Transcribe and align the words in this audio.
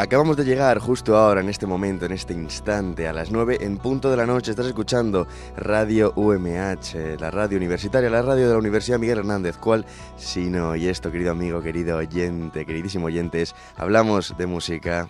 Acabamos 0.00 0.36
de 0.36 0.44
llegar 0.44 0.78
justo 0.78 1.16
ahora, 1.16 1.40
en 1.40 1.48
este 1.48 1.66
momento, 1.66 2.06
en 2.06 2.12
este 2.12 2.32
instante, 2.32 3.08
a 3.08 3.12
las 3.12 3.32
9 3.32 3.58
en 3.62 3.78
punto 3.78 4.08
de 4.08 4.16
la 4.16 4.26
noche. 4.26 4.52
Estás 4.52 4.66
escuchando 4.66 5.26
Radio 5.56 6.12
UMH, 6.14 7.18
la 7.18 7.32
radio 7.32 7.56
universitaria, 7.56 8.08
la 8.08 8.22
radio 8.22 8.46
de 8.46 8.52
la 8.52 8.60
Universidad 8.60 9.00
Miguel 9.00 9.18
Hernández. 9.18 9.56
¿Cuál? 9.56 9.84
Si 10.16 10.50
no, 10.50 10.76
y 10.76 10.86
esto, 10.86 11.10
querido 11.10 11.32
amigo, 11.32 11.60
querido 11.60 11.96
oyente, 11.96 12.64
queridísimo 12.64 13.06
oyentes, 13.06 13.56
hablamos 13.76 14.36
de 14.38 14.46
música. 14.46 15.08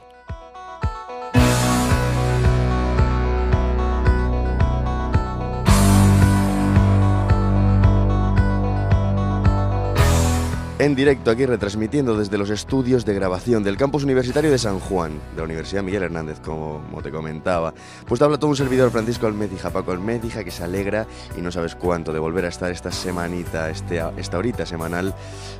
En 10.78 10.94
directo 10.94 11.32
aquí 11.32 11.44
retransmitiendo 11.44 12.16
desde 12.16 12.38
los 12.38 12.50
estudios 12.50 13.04
de 13.04 13.12
grabación 13.12 13.64
del 13.64 13.76
campus 13.76 14.04
universitario 14.04 14.52
de 14.52 14.58
San 14.58 14.78
Juan, 14.78 15.18
de 15.32 15.38
la 15.38 15.42
Universidad 15.42 15.82
Miguel 15.82 16.04
Hernández, 16.04 16.38
como, 16.38 16.80
te 17.02 17.10
comentaba. 17.10 17.74
Pues 18.06 18.20
te 18.20 18.24
habla 18.24 18.38
todo 18.38 18.50
un 18.50 18.56
servidor 18.56 18.92
Francisco 18.92 19.26
Almedija, 19.26 19.70
Paco 19.70 19.90
Almedija, 19.90 20.44
que 20.44 20.52
se 20.52 20.62
alegra 20.62 21.08
y 21.36 21.40
no 21.40 21.50
sabes 21.50 21.74
cuánto 21.74 22.12
de 22.12 22.20
volver 22.20 22.44
a 22.44 22.48
estar 22.48 22.70
esta 22.70 22.92
semanita, 22.92 23.70
este, 23.70 24.00
esta 24.16 24.38
horita 24.38 24.66
semanal, 24.66 25.14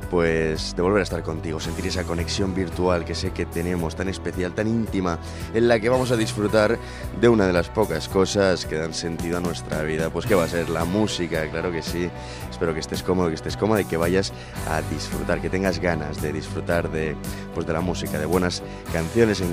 pues 0.09 0.73
de 0.77 0.81
volver 0.81 1.01
a 1.01 1.03
estar 1.03 1.21
contigo, 1.21 1.59
sentir 1.59 1.87
esa 1.87 2.05
conexión 2.05 2.55
virtual 2.55 3.03
que 3.03 3.13
sé 3.13 3.31
que 3.31 3.45
tenemos, 3.45 3.97
tan 3.97 4.07
especial, 4.07 4.53
tan 4.53 4.67
íntima, 4.67 5.19
en 5.53 5.67
la 5.67 5.81
que 5.81 5.89
vamos 5.89 6.11
a 6.11 6.15
disfrutar 6.15 6.79
de 7.19 7.27
una 7.27 7.45
de 7.45 7.51
las 7.51 7.67
pocas 7.67 8.07
cosas 8.07 8.65
que 8.65 8.77
dan 8.77 8.93
sentido 8.93 9.39
a 9.39 9.41
nuestra 9.41 9.81
vida. 9.83 10.09
Pues 10.09 10.25
¿qué 10.25 10.35
va 10.35 10.45
a 10.45 10.47
ser? 10.47 10.69
La 10.69 10.85
música, 10.85 11.45
claro 11.49 11.73
que 11.73 11.81
sí. 11.81 12.09
Espero 12.49 12.73
que 12.73 12.79
estés 12.79 13.03
cómodo, 13.03 13.27
que 13.27 13.35
estés 13.35 13.57
cómoda 13.57 13.81
y 13.81 13.85
que 13.85 13.97
vayas 13.97 14.31
a 14.69 14.81
disfrutar 14.81 15.08
disfrutar, 15.09 15.41
que 15.41 15.49
tengas 15.49 15.79
ganas 15.79 16.21
de 16.21 16.31
disfrutar 16.31 16.91
de, 16.91 17.15
pues, 17.53 17.65
de 17.65 17.73
la 17.73 17.81
música, 17.81 18.19
de 18.19 18.25
buenas 18.25 18.61
canciones 18.93 19.41
en 19.41 19.49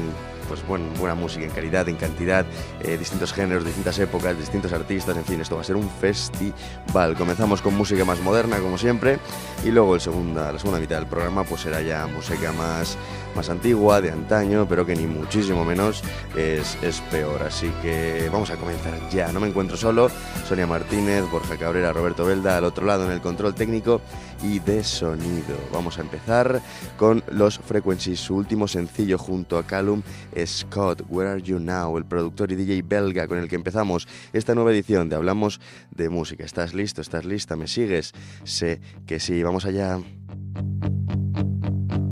pues 0.49 0.65
buen, 0.65 0.95
buena 0.95 1.17
música 1.17 1.45
en 1.45 1.51
calidad, 1.51 1.89
en 1.89 1.97
cantidad, 1.97 2.47
eh, 2.81 2.97
distintos 2.97 3.33
géneros, 3.33 3.65
distintas 3.65 3.99
épocas, 3.99 4.39
distintos 4.39 4.73
artistas, 4.73 5.17
en 5.17 5.25
fin, 5.25 5.41
esto 5.41 5.57
va 5.57 5.63
a 5.63 5.65
ser 5.65 5.75
un 5.75 5.91
festival. 5.91 7.17
Comenzamos 7.17 7.61
con 7.63 7.75
música 7.75 8.05
más 8.05 8.21
moderna, 8.21 8.59
como 8.59 8.79
siempre, 8.79 9.19
y 9.65 9.73
luego 9.73 9.97
el 9.97 10.01
segunda, 10.01 10.53
la 10.53 10.59
segunda 10.61 10.79
mitad 10.79 10.99
del 10.99 11.07
programa 11.07 11.43
pues 11.43 11.63
será 11.63 11.83
ya 11.83 12.07
música 12.07 12.53
más, 12.53 12.97
más 13.37 13.51
antigua, 13.51 14.01
de 14.01 14.11
antaño, 14.11 14.67
pero 14.67 14.87
que 14.87 14.97
ni 14.97 15.07
muchísimo 15.07 15.65
menos 15.65 16.03
es, 16.35 16.77
es 16.83 17.01
peor. 17.11 17.43
Así 17.43 17.71
que 17.83 18.29
vamos 18.33 18.51
a 18.51 18.57
comenzar 18.57 18.95
ya. 19.11 19.31
No 19.31 19.41
me 19.41 19.49
encuentro 19.49 19.77
solo, 19.77 20.11
Sonia 20.49 20.67
Martínez, 20.67 21.23
Borja 21.31 21.57
Cabrera, 21.57 21.93
Roberto 21.93 22.25
Velda, 22.25 22.57
al 22.57 22.65
otro 22.65 22.87
lado 22.87 23.05
en 23.05 23.13
el 23.13 23.21
control 23.21 23.55
técnico 23.55 24.01
y 24.43 24.59
de 24.61 24.83
sonido. 24.83 25.57
Vamos 25.71 25.99
a 25.99 26.01
empezar 26.01 26.63
con 26.97 27.23
los 27.31 27.59
Frequencies, 27.59 28.19
su 28.21 28.37
último 28.37 28.67
sencillo 28.67 29.19
junto 29.19 29.59
a 29.59 29.67
Calum 29.67 30.03
Scott, 30.47 31.03
Where 31.09 31.31
Are 31.31 31.43
You 31.43 31.61
Now, 31.61 31.99
el 31.99 32.07
productor 32.07 32.51
y 32.53 32.57
DJ 32.57 32.83
belga 32.83 33.29
con 33.29 33.39
el 33.39 33.49
que 33.49 33.57
empezamos 33.57 34.09
esta 34.33 34.55
nueva 34.55 34.73
edición 34.73 35.11
de 35.11 35.17
Hablamos 35.17 35.61
de 35.91 36.09
Música. 36.09 36.45
¿Estás 36.45 36.73
listo? 36.73 37.03
¿Estás 37.03 37.27
lista? 37.27 37.55
¿Me 37.55 37.69
sigues? 37.69 38.15
Sé 38.45 38.81
que 39.07 39.21
sí, 39.21 39.43
vamos 39.43 39.67
allá. 39.67 40.01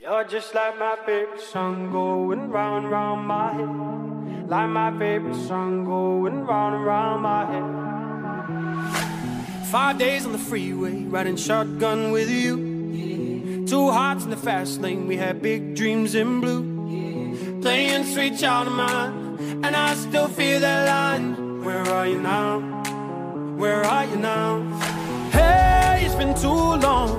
You're 0.04 0.24
just 0.24 0.54
like 0.54 0.78
my 0.78 0.96
favorite 1.06 1.40
song 1.40 1.90
going 1.90 2.50
round 2.50 2.90
round 2.90 3.26
my 3.26 3.54
head. 3.54 4.50
Like 4.50 4.68
my 4.68 4.90
favorite 4.98 5.34
song 5.34 5.86
going 5.86 6.44
round 6.44 6.84
round 6.84 7.22
my 7.22 7.46
head. 7.46 7.64
Five 9.68 9.96
days 9.96 10.26
on 10.26 10.32
the 10.32 10.38
freeway, 10.38 11.04
riding 11.04 11.36
shotgun 11.36 12.12
with 12.12 12.30
you. 12.30 13.64
Two 13.66 13.90
hearts 13.92 14.24
in 14.24 14.30
the 14.30 14.36
fast 14.36 14.82
lane, 14.82 15.06
we 15.06 15.16
had 15.16 15.40
big 15.40 15.74
dreams 15.74 16.14
in 16.14 16.38
blue. 16.42 17.62
playing 17.62 18.04
sweet 18.04 18.38
child 18.38 18.66
of 18.68 18.74
mine, 18.74 19.38
and 19.64 19.74
I 19.74 19.94
still 19.94 20.28
feel 20.28 20.60
that 20.60 20.86
line. 20.86 21.64
Where 21.64 21.80
are 21.80 22.06
you 22.06 22.20
now? 22.20 22.60
Where 23.56 23.82
are 23.82 24.04
you 24.04 24.16
now? 24.16 24.60
Hey, 25.30 26.02
it's 26.04 26.14
been 26.14 26.34
too 26.34 26.76
long, 26.86 27.18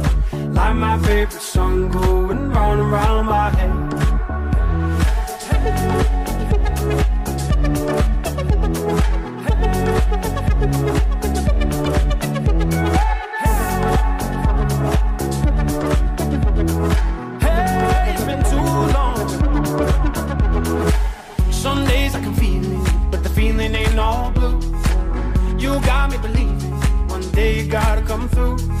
Like 0.61 0.75
my 0.75 0.97
favorite 0.99 1.41
song 1.41 1.89
going 1.89 2.51
round 2.51 2.81
and 2.81 2.91
round 2.91 3.27
my 3.27 3.49
head. 3.49 3.71
Hey, 17.41 18.13
it's 18.13 18.23
been 18.23 18.43
too 18.43 18.69
long 18.93 19.27
Some 21.51 21.85
days 21.85 22.13
I 22.13 22.21
can 22.21 22.35
feel 22.35 22.63
it, 22.63 23.09
but 23.09 23.23
the 23.23 23.29
feeling 23.29 23.73
ain't 23.73 23.97
all 23.97 24.29
blue. 24.29 24.59
You 25.57 25.79
got 25.81 26.11
me 26.11 26.17
believing. 26.19 26.77
One 27.07 27.27
day 27.31 27.63
you 27.63 27.71
gotta 27.71 28.03
come 28.03 28.29
through. 28.29 28.80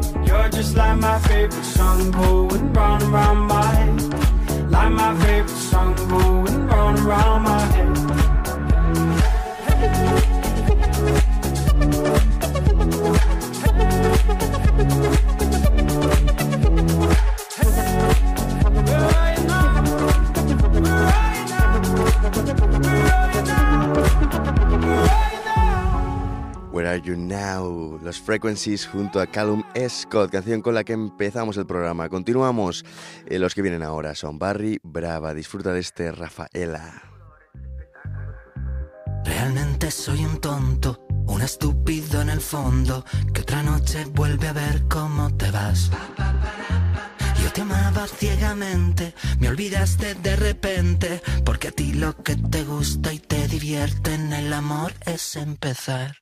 Favorite 2.01 2.13
song 2.13 2.47
going 2.47 2.73
round 2.73 3.03
and 3.03 3.13
round 3.13 3.47
my 3.47 3.60
Frequencies 28.21 28.87
junto 28.87 29.19
a 29.19 29.27
Callum 29.27 29.63
Scott, 29.89 30.31
canción 30.31 30.61
con 30.61 30.75
la 30.75 30.83
que 30.83 30.93
empezamos 30.93 31.57
el 31.57 31.65
programa. 31.65 32.09
Continuamos. 32.09 32.85
Eh, 33.25 33.39
los 33.39 33.55
que 33.55 33.61
vienen 33.61 33.83
ahora 33.83 34.15
son 34.15 34.39
Barry 34.39 34.79
Brava. 34.83 35.33
Disfruta 35.33 35.73
de 35.73 35.79
este 35.79 36.11
Rafaela. 36.11 37.03
Realmente 39.25 39.91
soy 39.91 40.23
un 40.25 40.39
tonto, 40.39 41.05
un 41.27 41.41
estúpido 41.41 42.21
en 42.21 42.29
el 42.29 42.41
fondo, 42.41 43.03
que 43.33 43.41
otra 43.41 43.63
noche 43.63 44.05
vuelve 44.05 44.47
a 44.47 44.53
ver 44.53 44.87
cómo 44.87 45.35
te 45.35 45.51
vas. 45.51 45.91
Yo 47.41 47.51
te 47.51 47.61
amaba 47.61 48.07
ciegamente, 48.07 49.13
me 49.39 49.49
olvidaste 49.49 50.15
de 50.15 50.35
repente, 50.35 51.21
porque 51.43 51.69
a 51.69 51.71
ti 51.71 51.93
lo 51.93 52.15
que 52.23 52.35
te 52.35 52.63
gusta 52.63 53.13
y 53.13 53.19
te 53.19 53.47
divierte 53.47 54.13
en 54.13 54.33
el 54.33 54.53
amor 54.53 54.93
es 55.05 55.35
empezar. 55.35 56.17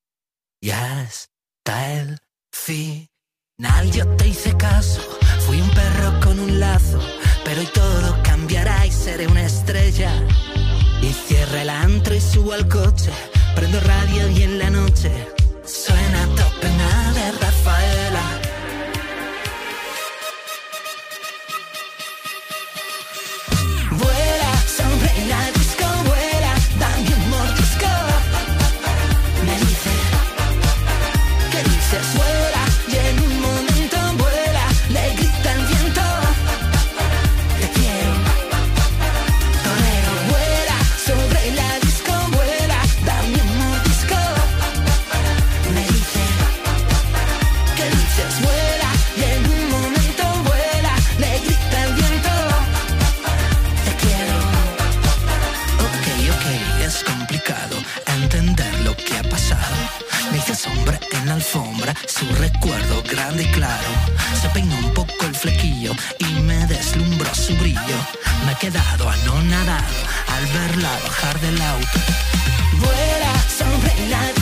Y 0.61 0.71
final 2.51 3.91
yo 3.91 4.05
te 4.17 4.27
hice 4.27 4.55
caso. 4.57 5.01
Fui 5.45 5.59
un 5.61 5.69
perro 5.69 6.19
con 6.21 6.39
un 6.39 6.59
lazo, 6.59 6.99
pero 7.43 7.61
hoy 7.61 7.69
todo 7.73 8.17
cambiará 8.23 8.85
y 8.85 8.91
seré 8.91 9.27
una 9.27 9.45
estrella. 9.45 10.11
Y 11.01 11.13
cierra 11.13 11.61
el 11.61 11.69
antro 11.69 12.13
y 12.13 12.21
subo 12.21 12.53
al 12.53 12.67
coche, 12.67 13.11
prendo 13.55 13.79
radio 13.79 14.29
y 14.29 14.43
en 14.43 14.59
la 14.59 14.69
noche 14.69 15.11
suena 15.65 16.25
tope 16.35 16.67
de 16.67 17.31
su 62.07 62.25
recuerdo 62.35 63.01
grande 63.09 63.43
y 63.43 63.51
claro. 63.51 63.89
Se 64.41 64.49
peinó 64.49 64.75
un 64.77 64.93
poco 64.93 65.25
el 65.25 65.35
flequillo 65.35 65.91
y 66.19 66.25
me 66.41 66.65
deslumbró 66.67 67.33
su 67.33 67.55
brillo. 67.57 67.99
Me 68.45 68.53
he 68.53 68.55
quedado 68.55 69.09
anonadado 69.09 69.95
al 70.27 70.45
verla 70.47 70.89
bajar 71.03 71.39
del 71.39 71.61
auto. 71.61 71.99
Vuela 72.73 73.33
la 74.09 74.38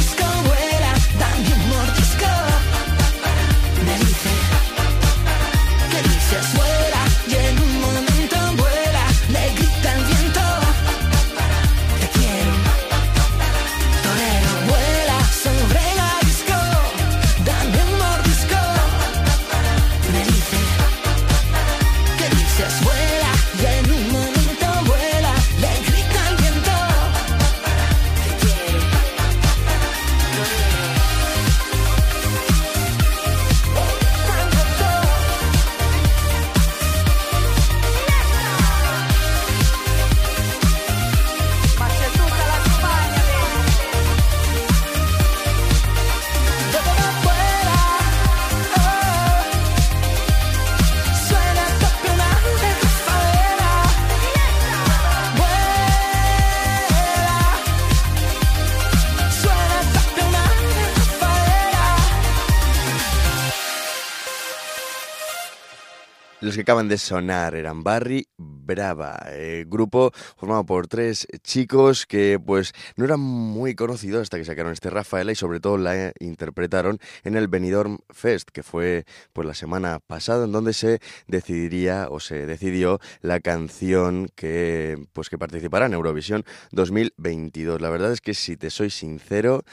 que 66.58 66.62
acaban 66.62 66.88
de 66.88 66.98
sonar 66.98 67.54
eran 67.54 67.84
Barry 67.84 68.28
Brava, 68.68 69.18
eh, 69.30 69.66
grupo 69.66 70.12
formado 70.36 70.66
por 70.66 70.88
tres 70.88 71.26
chicos 71.42 72.06
que 72.06 72.40
pues 72.44 72.74
no 72.98 73.06
eran 73.06 73.22
muy 73.22 73.76
conocidos 73.76 74.24
hasta 74.24 74.38
que 74.38 74.46
sacaron 74.46 74.74
este 74.74 74.90
Rafaela 74.90 75.32
y 75.32 75.36
sobre 75.36 75.60
todo 75.60 75.78
la 75.78 76.12
interpretaron 76.20 77.00
en 77.24 77.38
el 77.38 77.48
Benidorm 77.48 78.00
Fest, 78.10 78.50
que 78.50 78.64
fue 78.64 79.06
pues 79.32 79.48
la 79.48 79.54
semana 79.54 80.00
pasada 80.06 80.46
en 80.46 80.52
donde 80.52 80.74
se 80.74 81.00
decidiría 81.28 82.08
o 82.10 82.20
se 82.20 82.46
decidió 82.46 83.00
la 83.22 83.40
canción 83.40 84.30
que 84.36 85.08
pues 85.14 85.30
que 85.30 85.38
participará 85.38 85.86
en 85.86 85.94
Eurovisión 85.94 86.44
2022. 86.72 87.82
La 87.82 87.90
verdad 87.90 88.12
es 88.12 88.22
que 88.22 88.34
si 88.34 88.58
te 88.58 88.70
soy 88.70 88.90
sincero, 88.90 89.64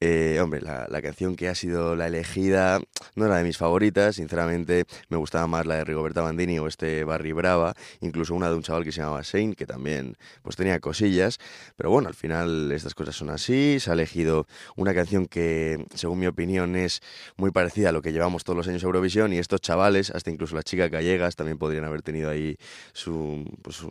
eh, 0.00 0.38
hombre, 0.42 0.60
la, 0.62 0.86
canción 1.02 1.36
que 1.36 1.48
ha 1.48 1.54
sido 1.54 1.94
la 1.94 2.08
elegida 2.08 2.80
no 3.14 3.26
era 3.26 3.36
de 3.36 3.44
mis 3.44 3.56
favoritas, 3.56 4.16
sinceramente 4.16 4.84
me 5.08 5.16
gustaba 5.16 5.46
más 5.46 5.66
la 5.66 5.76
de 5.76 5.84
Rigoberta 5.84 6.22
Bandini 6.22 6.58
o 6.58 6.66
este 6.66 7.04
Barry 7.04 7.32
Brava, 7.32 7.74
incluso 8.00 8.34
una 8.38 8.48
de 8.48 8.54
un 8.56 8.62
chaval 8.62 8.84
que 8.84 8.92
se 8.92 9.00
llamaba 9.00 9.20
Shane, 9.22 9.54
que 9.54 9.66
también 9.66 10.16
pues 10.42 10.56
tenía 10.56 10.80
cosillas, 10.80 11.38
pero 11.76 11.90
bueno, 11.90 12.08
al 12.08 12.14
final 12.14 12.72
estas 12.72 12.94
cosas 12.94 13.14
son 13.16 13.30
así, 13.30 13.78
se 13.80 13.90
ha 13.90 13.94
elegido 13.94 14.46
una 14.76 14.94
canción 14.94 15.26
que, 15.26 15.84
según 15.94 16.18
mi 16.20 16.26
opinión, 16.26 16.76
es 16.76 17.00
muy 17.36 17.50
parecida 17.50 17.90
a 17.90 17.92
lo 17.92 18.00
que 18.02 18.12
llevamos 18.12 18.44
todos 18.44 18.56
los 18.56 18.68
años 18.68 18.82
Eurovisión 18.82 19.32
y 19.32 19.38
estos 19.38 19.60
chavales, 19.60 20.10
hasta 20.10 20.30
incluso 20.30 20.54
las 20.54 20.64
chicas 20.64 20.90
gallegas, 20.90 21.36
también 21.36 21.58
podrían 21.58 21.84
haber 21.84 22.02
tenido 22.02 22.30
ahí 22.30 22.56
su, 22.92 23.44
pues, 23.62 23.82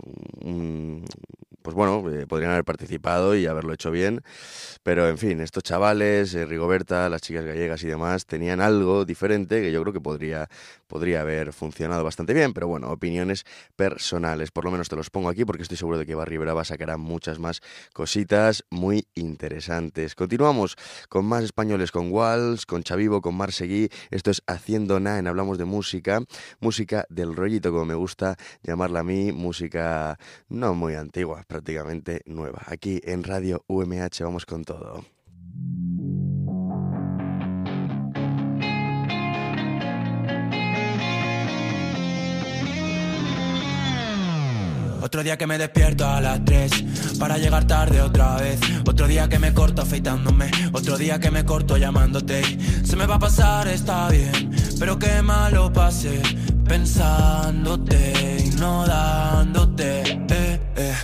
un- 0.41 1.05
pues 1.61 1.75
bueno, 1.75 2.03
eh, 2.09 2.25
podrían 2.27 2.51
haber 2.51 2.63
participado 2.63 3.35
y 3.35 3.45
haberlo 3.45 3.73
hecho 3.73 3.91
bien, 3.91 4.21
pero 4.83 5.07
en 5.09 5.17
fin, 5.17 5.41
estos 5.41 5.63
chavales, 5.63 6.33
eh, 6.33 6.45
Rigoberta, 6.45 7.09
las 7.09 7.21
chicas 7.21 7.43
gallegas 7.45 7.83
y 7.83 7.87
demás, 7.87 8.25
tenían 8.25 8.61
algo 8.61 9.03
diferente 9.05 9.61
que 9.61 9.71
yo 9.71 9.81
creo 9.81 9.93
que 9.93 9.99
podría, 10.01 10.49
podría 10.87 11.21
haber 11.21 11.51
funcionado 11.53 12.03
bastante 12.03 12.33
bien, 12.33 12.53
pero 12.53 12.67
bueno, 12.67 12.89
opiniones 12.89 13.45
personales, 13.75 14.36
por 14.51 14.65
lo 14.65 14.71
menos 14.71 14.89
te 14.89 14.95
los 14.95 15.09
pongo 15.09 15.29
aquí 15.29 15.45
porque 15.45 15.63
estoy 15.63 15.77
seguro 15.77 15.97
de 15.97 16.05
que 16.05 16.15
Barry 16.15 16.37
Brava 16.37 16.63
sacará 16.63 16.97
muchas 16.97 17.39
más 17.39 17.61
cositas 17.93 18.63
muy 18.69 19.07
interesantes. 19.15 20.15
Continuamos 20.15 20.75
con 21.09 21.25
más 21.25 21.43
españoles, 21.43 21.91
con 21.91 22.11
Walls, 22.11 22.65
con 22.65 22.83
Chavivo, 22.83 23.21
con 23.21 23.35
Marsegui, 23.35 23.89
esto 24.11 24.31
es 24.31 24.41
Haciendo 24.47 24.99
Na 24.99 25.19
en 25.19 25.27
Hablamos 25.27 25.57
de 25.57 25.65
Música, 25.65 26.21
música 26.59 27.05
del 27.09 27.35
rollito 27.35 27.71
como 27.71 27.85
me 27.85 27.95
gusta 27.95 28.37
llamarla 28.63 28.99
a 28.99 29.03
mí, 29.03 29.31
música 29.31 30.17
no 30.49 30.73
muy 30.73 30.95
antigua, 30.95 31.43
prácticamente 31.47 32.21
nueva. 32.25 32.61
Aquí 32.67 33.01
en 33.03 33.23
Radio 33.23 33.63
UMH 33.67 34.23
vamos 34.23 34.45
con 34.45 34.63
todo. 34.63 35.16
Otro 45.01 45.23
día 45.23 45.37
que 45.37 45.47
me 45.47 45.57
despierto 45.57 46.07
a 46.07 46.21
las 46.21 46.43
3 46.45 47.17
para 47.19 47.37
llegar 47.37 47.65
tarde 47.65 48.01
otra 48.01 48.37
vez. 48.37 48.59
Otro 48.85 49.07
día 49.07 49.27
que 49.29 49.39
me 49.39 49.53
corto 49.53 49.81
afeitándome. 49.81 50.51
Otro 50.71 50.97
día 50.97 51.19
que 51.19 51.31
me 51.31 51.45
corto 51.45 51.77
llamándote. 51.77 52.41
Se 52.83 52.95
me 52.95 53.05
va 53.05 53.15
a 53.15 53.19
pasar, 53.19 53.67
está 53.67 54.09
bien. 54.09 54.51
Pero 54.79 54.99
qué 54.99 55.21
malo 55.21 55.71
pasé 55.71 56.21
pensándote 56.67 58.45
y 58.45 58.49
no 58.57 58.85
dándote. 58.85 60.01
Eh, 60.29 60.59
eh. 60.75 60.95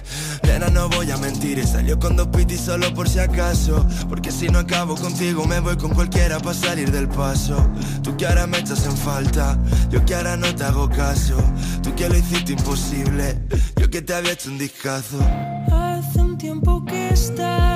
Nena, 0.54 0.70
no 0.70 0.88
voy 0.88 1.10
a 1.10 1.18
mentir, 1.18 1.66
salió 1.66 1.98
con 1.98 2.16
dos 2.16 2.28
pitis 2.28 2.62
solo 2.62 2.94
por 2.94 3.10
si 3.10 3.18
acaso. 3.18 3.88
Porque 4.08 4.32
si 4.32 4.50
no 4.50 4.60
acabo 4.60 4.94
contigo, 4.94 5.46
me 5.46 5.60
voy 5.60 5.76
con 5.78 5.96
cualquiera 5.96 6.38
para 6.38 6.54
salir 6.54 6.92
del 6.92 7.08
paso. 7.08 7.56
Tú 8.04 8.16
que 8.16 8.28
ahora 8.28 8.46
me 8.46 8.60
echas 8.60 8.86
en 8.86 8.96
falta, 8.96 9.58
yo 9.90 10.06
que 10.06 10.14
ahora 10.14 10.38
no 10.38 10.54
te 10.54 10.64
hago 10.64 10.88
caso. 10.92 11.38
Tú 11.82 11.96
que 11.96 12.08
lo 12.08 12.16
hiciste 12.16 12.52
imposible, 12.52 13.40
yo 13.78 13.90
que 13.90 14.04
te 14.04 14.14
había 14.14 14.34
hecho 14.34 14.52
un 14.52 14.60
discazo. 14.60 15.18
Hace 15.72 16.20
un 16.22 16.38
tiempo 16.38 16.86
que 16.86 17.10
está 17.10 17.73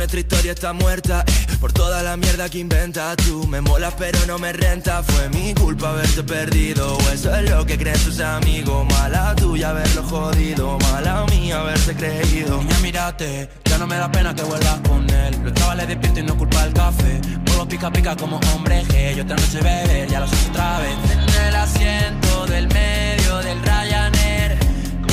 nuestra 0.00 0.20
historia 0.20 0.52
está 0.52 0.72
muerta. 0.72 1.24
eh, 1.26 1.56
por 1.60 1.74
toda 1.74 2.02
la 2.02 2.16
mierda 2.16 2.48
que 2.48 2.58
inventas 2.58 3.16
tú. 3.18 3.46
Me 3.46 3.60
molas 3.60 3.92
pero 3.98 4.18
no 4.26 4.38
me 4.38 4.50
renta. 4.50 5.02
Fue 5.02 5.28
mi 5.28 5.52
culpa 5.52 5.90
haberte 5.90 6.22
perdido. 6.22 6.96
O 6.96 7.00
eso 7.10 7.34
es 7.36 7.50
lo 7.50 7.66
que 7.66 7.76
creen 7.76 7.98
tus 8.02 8.18
amigos. 8.20 8.86
Mala 8.88 9.34
tuya 9.36 9.68
haberlo 9.68 10.02
jodido. 10.04 10.78
Mala 10.78 11.26
mía 11.26 11.60
haberse 11.60 11.94
creído. 11.94 12.62
Niña, 12.62 12.78
mírate, 12.80 13.50
ya 13.66 13.76
no 13.76 13.86
me 13.86 13.96
da 13.96 14.10
pena 14.10 14.34
que 14.34 14.42
vuelvas 14.42 14.80
con 14.88 15.08
él. 15.10 15.38
Los 15.44 15.52
chavales 15.52 15.86
despierto 15.86 16.20
y 16.20 16.22
no 16.22 16.38
culpa 16.38 16.64
el 16.64 16.72
café. 16.72 17.20
Polvo 17.44 17.68
pica 17.68 17.92
pica 17.92 18.16
como 18.16 18.40
hombre 18.54 18.82
G. 18.86 19.16
Yo 19.16 19.24
otra 19.24 19.36
noche 19.36 19.60
beber, 19.60 20.08
ya 20.08 20.20
lo 20.20 20.26
sé 20.28 20.36
otra 20.48 20.78
vez. 20.78 20.96
En 21.12 21.46
el 21.46 21.56
asiento 21.56 22.46
del 22.46 22.68
medio 22.68 23.36
del 23.38 23.62
Ryanair. 23.62 24.58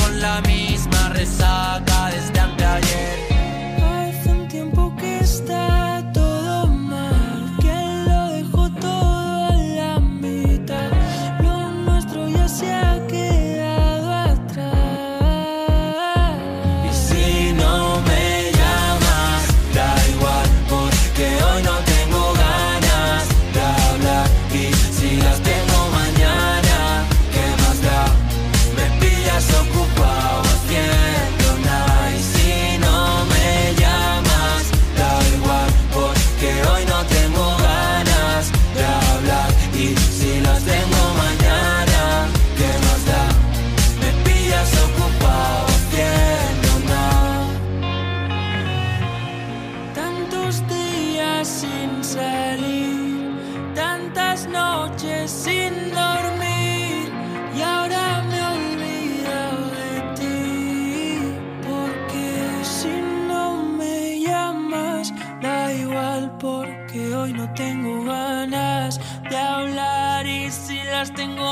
Con 0.00 0.18
la 0.18 0.40
misma 0.40 1.10
resaca 1.10 2.10
desde 2.10 2.40
anteayer. 2.40 3.37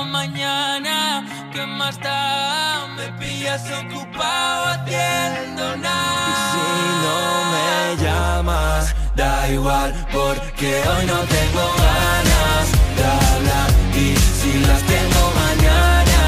Mañana. 0.06 1.24
¿Qué 1.52 1.66
más 1.66 1.98
da? 2.00 2.86
Me 2.96 3.06
pillas 3.18 3.62
ocupado 3.70 4.66
haciendo 4.66 5.76
nada. 5.76 6.28
Y 6.30 6.34
si 6.52 6.66
no 7.04 7.18
me 7.52 8.02
llamas, 8.02 8.94
da 9.14 9.48
igual 9.48 9.92
porque 10.12 10.82
hoy 10.90 11.06
no 11.06 11.18
tengo 11.36 11.64
ganas 11.86 12.66
de 12.96 13.04
hablar. 13.04 13.70
Y 13.94 14.16
si 14.16 14.58
las 14.66 14.82
tengo 14.82 15.22
mañana, 15.44 16.20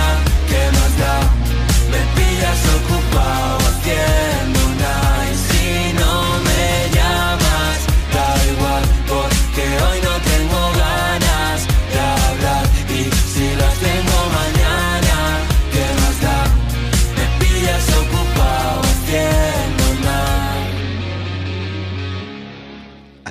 ¿qué 0.49 0.62
más 0.76 0.92
da? 1.02 1.16
Me 1.92 2.00
pillas 2.16 2.61
ocupado 2.78 3.58
haciendo 3.70 4.61
nada. 4.82 5.30
Y 5.32 5.37
si 5.49 5.92
no 6.00 6.12
me 6.47 6.64
llamas, 6.97 7.78
da 8.14 8.28
igual 8.52 8.85
porque 9.06 9.64
hoy 9.85 10.00
no 10.02 10.17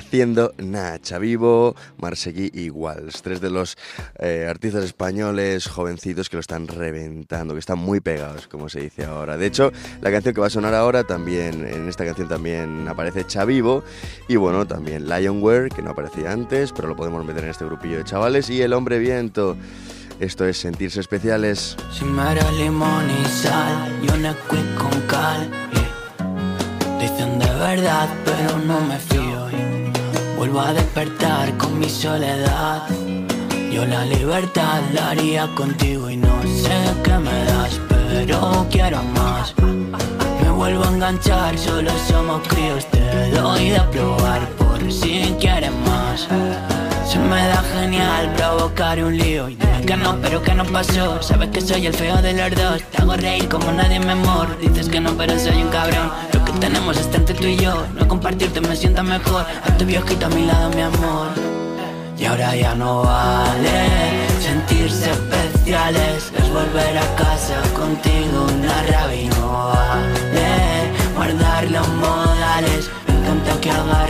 Haciendo 0.08 0.54
Nacha 0.56 1.18
Vivo, 1.18 1.76
Marseguí 1.98 2.50
y 2.54 2.70
Walls, 2.70 3.20
tres 3.20 3.42
de 3.42 3.50
los 3.50 3.76
eh, 4.18 4.46
artistas 4.48 4.82
españoles 4.82 5.66
jovencitos 5.66 6.30
que 6.30 6.36
lo 6.36 6.40
están 6.40 6.66
reventando, 6.66 7.52
que 7.52 7.60
están 7.60 7.78
muy 7.78 8.00
pegados, 8.00 8.48
como 8.48 8.70
se 8.70 8.80
dice 8.80 9.04
ahora. 9.04 9.36
De 9.36 9.44
hecho, 9.44 9.70
la 10.00 10.10
canción 10.10 10.34
que 10.34 10.40
va 10.40 10.46
a 10.46 10.50
sonar 10.50 10.72
ahora 10.72 11.04
también, 11.04 11.62
en 11.68 11.90
esta 11.90 12.06
canción 12.06 12.26
también 12.26 12.88
aparece 12.88 13.26
Chavivo 13.26 13.84
y 14.28 14.36
bueno, 14.36 14.66
también 14.66 15.10
Lionware, 15.10 15.68
que 15.68 15.82
no 15.82 15.90
aparecía 15.90 16.32
antes, 16.32 16.72
pero 16.72 16.88
lo 16.88 16.96
podemos 16.96 17.22
meter 17.26 17.44
en 17.44 17.50
este 17.50 17.66
grupillo 17.66 17.98
de 17.98 18.04
chavales, 18.04 18.48
y 18.48 18.62
El 18.62 18.72
Hombre 18.72 18.98
Viento. 18.98 19.58
Esto 20.20 20.46
es 20.46 20.56
sentirse 20.56 21.00
especiales. 21.00 21.76
Sin 21.92 22.16
mero 22.16 22.50
limón 22.52 23.10
y 23.10 23.26
sal 23.26 23.92
y 24.02 24.10
un 24.10 24.22
quick 24.22 24.74
con 24.74 25.02
cal. 25.02 25.50
Dicen 26.98 27.38
de 27.38 27.50
verdad, 27.58 28.08
pero 28.24 28.58
no 28.60 28.80
me 28.80 28.98
fío. 28.98 29.37
Vuelvo 30.38 30.60
a 30.60 30.72
despertar 30.72 31.56
con 31.56 31.80
mi 31.80 31.88
soledad. 31.88 32.84
Yo 33.72 33.84
la 33.84 34.04
libertad 34.04 34.80
la 34.94 35.10
haría 35.10 35.48
contigo 35.56 36.08
y 36.08 36.16
no 36.16 36.40
sé 36.42 36.78
qué 37.02 37.18
me 37.18 37.44
das, 37.44 37.80
pero 37.88 38.64
quiero 38.70 39.02
más. 39.02 39.52
Me 40.40 40.48
vuelvo 40.50 40.84
a 40.84 40.88
enganchar, 40.90 41.58
solo 41.58 41.90
somos 42.06 42.46
críos, 42.46 42.86
te 42.86 43.30
doy 43.30 43.70
de 43.70 43.80
probar 43.90 44.48
por 44.50 44.80
si 44.92 45.34
quieres 45.40 45.72
más. 45.84 46.28
Se 47.04 47.18
me 47.18 47.48
da 47.48 47.60
genial 47.74 48.32
provocar 48.36 49.02
un 49.02 49.18
lío 49.18 49.48
y 49.48 49.56
dime 49.56 49.84
que 49.84 49.96
no, 49.96 50.20
pero 50.22 50.40
que 50.40 50.54
no 50.54 50.64
pasó. 50.66 51.20
Sabes 51.20 51.48
que 51.48 51.60
soy 51.60 51.86
el 51.86 51.94
feo 51.94 52.22
de 52.22 52.34
los 52.34 52.50
dos, 52.56 52.80
te 52.92 53.02
hago 53.02 53.16
reír 53.16 53.48
como 53.48 53.72
nadie 53.72 53.98
me 53.98 54.12
amor. 54.12 54.56
Dices 54.60 54.88
que 54.88 55.00
no, 55.00 55.10
pero 55.16 55.36
soy 55.36 55.60
un 55.62 55.68
cabrón. 55.70 56.37
Tenemos 56.60 56.96
está 56.96 57.16
entre 57.18 57.34
tú 57.34 57.46
y 57.46 57.56
yo, 57.56 57.86
no 57.94 58.06
compartirte 58.08 58.60
me 58.60 58.74
sienta 58.74 59.02
mejor. 59.02 59.44
A 59.64 59.76
tu 59.76 59.84
viejito 59.84 60.26
a 60.26 60.28
mi 60.28 60.44
lado, 60.44 60.70
mi 60.70 60.82
amor. 60.82 61.28
Y 62.18 62.24
ahora 62.24 62.56
ya 62.56 62.74
no 62.74 63.02
vale 63.04 64.26
sentirse 64.40 65.08
especiales 65.08 66.32
Es 66.36 66.52
volver 66.52 66.98
a 66.98 67.14
casa 67.14 67.62
contigo 67.76 68.46
una 68.56 68.82
rabia 68.82 69.22
y 69.22 69.28
no 69.28 69.68
vale 69.68 70.90
Guardar 71.14 71.70
los 71.70 71.88
modales 71.88 72.90
Me 73.06 73.14
encanta 73.20 73.60
que 73.60 73.70
agarres 73.70 74.07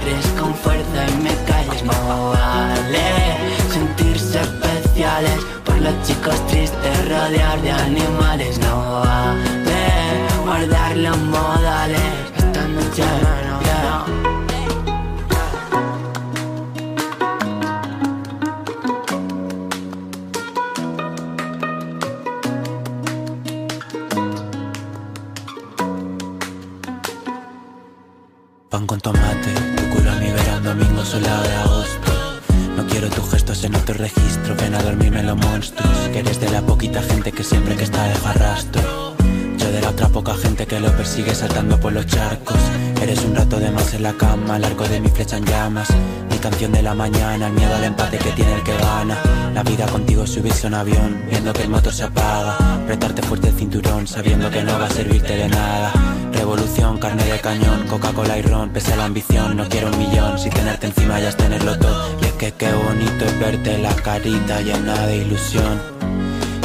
llamas. 45.78 46.28
Mi 46.30 46.38
canción 46.38 46.72
de 46.72 46.82
la 46.82 46.94
mañana, 46.94 47.46
el 47.46 47.52
miedo 47.52 47.74
al 47.74 47.84
empate 47.84 48.18
que 48.18 48.30
tiene 48.32 48.54
el 48.54 48.62
que 48.62 48.76
gana. 48.76 49.16
La 49.54 49.62
vida 49.62 49.86
contigo 49.86 50.26
subirse 50.26 50.66
un 50.66 50.74
avión, 50.74 51.22
viendo 51.28 51.52
que 51.52 51.62
el 51.62 51.68
motor 51.68 51.92
se 51.92 52.04
apaga. 52.04 52.56
Retarte 52.86 53.22
fuerte 53.22 53.48
el 53.48 53.54
cinturón, 53.54 54.06
sabiendo 54.06 54.50
que 54.50 54.62
no 54.62 54.78
va 54.78 54.86
a 54.86 54.90
servirte 54.90 55.36
de 55.36 55.48
nada. 55.48 55.92
Revolución, 56.32 56.98
carne 56.98 57.24
de 57.24 57.40
cañón, 57.40 57.86
Coca-Cola 57.88 58.38
y 58.38 58.42
ron, 58.42 58.70
pese 58.70 58.92
a 58.92 58.96
la 58.96 59.06
ambición, 59.06 59.56
no 59.56 59.68
quiero 59.68 59.90
un 59.90 59.98
millón, 59.98 60.38
si 60.38 60.50
tenerte 60.50 60.86
encima 60.86 61.18
ya 61.20 61.30
es 61.30 61.36
tenerlo 61.36 61.78
todo. 61.78 62.16
Y 62.20 62.26
es 62.26 62.32
que 62.34 62.52
qué 62.52 62.72
bonito 62.72 63.24
es 63.24 63.38
verte 63.40 63.78
la 63.78 63.94
carita 63.94 64.60
llena 64.60 65.06
de 65.06 65.16
ilusión 65.16 65.80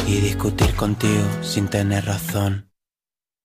y 0.06 0.20
discutir 0.20 0.74
contigo 0.74 1.24
sin 1.42 1.68
tener 1.68 2.04
razón. 2.04 2.73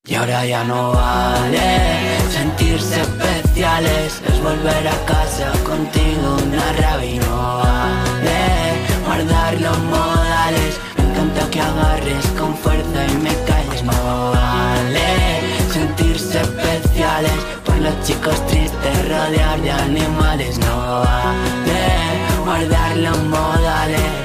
Y 0.09 0.15
ahora 0.15 0.43
ya 0.43 0.63
no 0.63 0.91
vale 0.91 2.17
sentirse 2.31 2.99
especiales, 2.99 4.19
es 4.27 4.41
volver 4.41 4.87
a 4.87 5.05
casa 5.05 5.51
contigo 5.63 6.37
una 6.47 6.73
rabia 6.81 7.11
y 7.11 7.19
no 7.19 7.57
vale 7.57 9.05
guardar 9.05 9.53
los 9.61 9.77
modales. 9.77 10.79
Me 10.97 11.03
encanta 11.03 11.47
que 11.51 11.61
agarres 11.61 12.25
con 12.39 12.57
fuerza 12.57 13.05
y 13.07 13.17
me 13.17 13.35
calles, 13.45 13.83
no 13.83 14.31
vale 14.31 15.41
sentirse 15.71 16.41
especiales 16.41 17.39
por 17.63 17.77
los 17.77 18.01
chicos 18.01 18.47
tristes 18.47 19.07
rodear 19.07 19.61
de 19.61 19.71
animales, 19.71 20.57
no 20.57 21.01
vale 21.01 22.43
guardar 22.43 22.97
los 22.97 23.23
modales. 23.25 24.18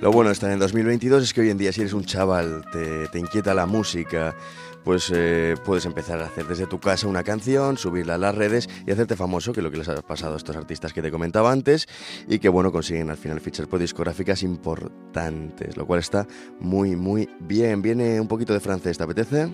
Lo 0.00 0.10
bueno 0.10 0.30
de 0.30 0.32
estar 0.32 0.50
en 0.50 0.58
2022 0.58 1.22
es 1.22 1.34
que 1.34 1.42
hoy 1.42 1.50
en 1.50 1.58
día 1.58 1.72
si 1.72 1.82
eres 1.82 1.92
un 1.92 2.04
chaval, 2.04 2.64
te, 2.72 3.06
te 3.08 3.18
inquieta 3.18 3.52
la 3.52 3.66
música, 3.66 4.34
pues 4.82 5.12
eh, 5.14 5.56
puedes 5.62 5.84
empezar 5.84 6.20
a 6.22 6.24
hacer 6.24 6.46
desde 6.46 6.66
tu 6.66 6.80
casa 6.80 7.06
una 7.06 7.22
canción, 7.22 7.76
subirla 7.76 8.14
a 8.14 8.18
las 8.18 8.34
redes 8.34 8.66
y 8.86 8.92
hacerte 8.92 9.14
famoso, 9.14 9.52
que 9.52 9.60
es 9.60 9.64
lo 9.64 9.70
que 9.70 9.76
les 9.76 9.88
ha 9.90 10.00
pasado 10.00 10.34
a 10.34 10.36
estos 10.38 10.56
artistas 10.56 10.94
que 10.94 11.02
te 11.02 11.10
comentaba 11.10 11.52
antes 11.52 11.86
y 12.26 12.38
que 12.38 12.48
bueno, 12.48 12.72
consiguen 12.72 13.10
al 13.10 13.18
final 13.18 13.40
fichar 13.40 13.68
por 13.68 13.78
discográficas 13.78 14.42
importantes, 14.42 15.76
lo 15.76 15.86
cual 15.86 16.00
está 16.00 16.26
muy 16.58 16.96
muy 16.96 17.28
bien. 17.38 17.82
Viene 17.82 18.18
un 18.20 18.28
poquito 18.28 18.54
de 18.54 18.60
francés, 18.60 18.96
¿te 18.96 19.04
apetece? 19.04 19.50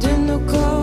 De 0.00 0.18
nos 0.18 0.40
corps 0.50 0.73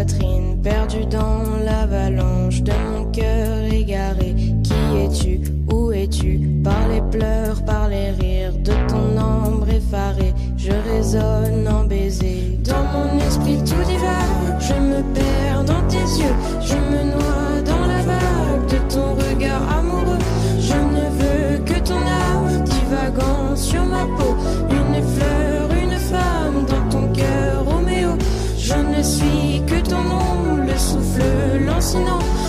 poitrine, 0.00 0.58
perdu 0.62 1.04
dans 1.06 1.42
l'avalanche 1.64 2.62
de 2.62 2.72
mon 2.92 3.04
cœur 3.10 3.58
égaré. 3.70 4.34
Qui 4.62 4.96
es-tu? 5.04 5.40
Où 5.70 5.92
es-tu? 5.92 6.40
Par 6.64 6.88
les 6.88 7.02
pleurs, 7.10 7.62
par 7.64 7.88
les 7.88 8.10
rires 8.12 8.56
de 8.64 8.72
ton 8.88 9.08
ombre 9.20 9.68
effarée, 9.68 10.32
je 10.56 10.72
résonne 10.90 11.68
en 11.68 11.84
baiser. 11.84 12.58
Dans 12.64 12.84
mon 12.94 13.18
esprit 13.26 13.58
tout 13.58 13.84
divague, 13.84 14.60
je 14.60 14.74
me 14.74 15.02
perds 15.14 15.64
dans 15.64 15.86
tes 15.88 16.08
yeux, 16.22 16.36
je 16.62 16.76
me 16.76 17.02
noie 17.12 17.60
dans 17.66 17.86
la 17.86 18.02
vague 18.02 18.66
de 18.70 18.94
ton 18.94 19.14
regard 19.14 19.78
amoureux. 19.78 20.18
Je 20.58 20.78
ne 20.96 21.04
veux 21.20 21.58
que 21.64 21.78
ton 21.80 22.00
âme 22.00 22.64
divagant 22.64 23.54
sur 23.54 23.84
ma 23.84 24.04
peau, 24.16 24.34
personal 31.80 32.39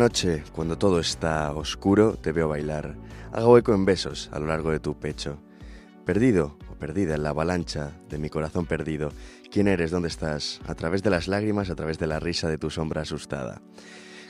noche, 0.00 0.44
cuando 0.52 0.78
todo 0.78 0.98
está 0.98 1.52
oscuro, 1.52 2.14
te 2.14 2.32
veo 2.32 2.48
bailar. 2.48 2.96
Hago 3.32 3.58
eco 3.58 3.74
en 3.74 3.84
besos 3.84 4.30
a 4.32 4.38
lo 4.38 4.46
largo 4.46 4.70
de 4.70 4.80
tu 4.80 4.98
pecho. 4.98 5.38
Perdido 6.06 6.56
o 6.70 6.74
perdida 6.78 7.16
en 7.16 7.22
la 7.22 7.28
avalancha 7.28 7.92
de 8.08 8.16
mi 8.16 8.30
corazón 8.30 8.64
perdido. 8.64 9.10
¿Quién 9.50 9.68
eres? 9.68 9.90
¿Dónde 9.90 10.08
estás? 10.08 10.62
A 10.66 10.74
través 10.74 11.02
de 11.02 11.10
las 11.10 11.28
lágrimas, 11.28 11.68
a 11.68 11.74
través 11.74 11.98
de 11.98 12.06
la 12.06 12.18
risa 12.18 12.48
de 12.48 12.56
tu 12.56 12.70
sombra 12.70 13.02
asustada. 13.02 13.60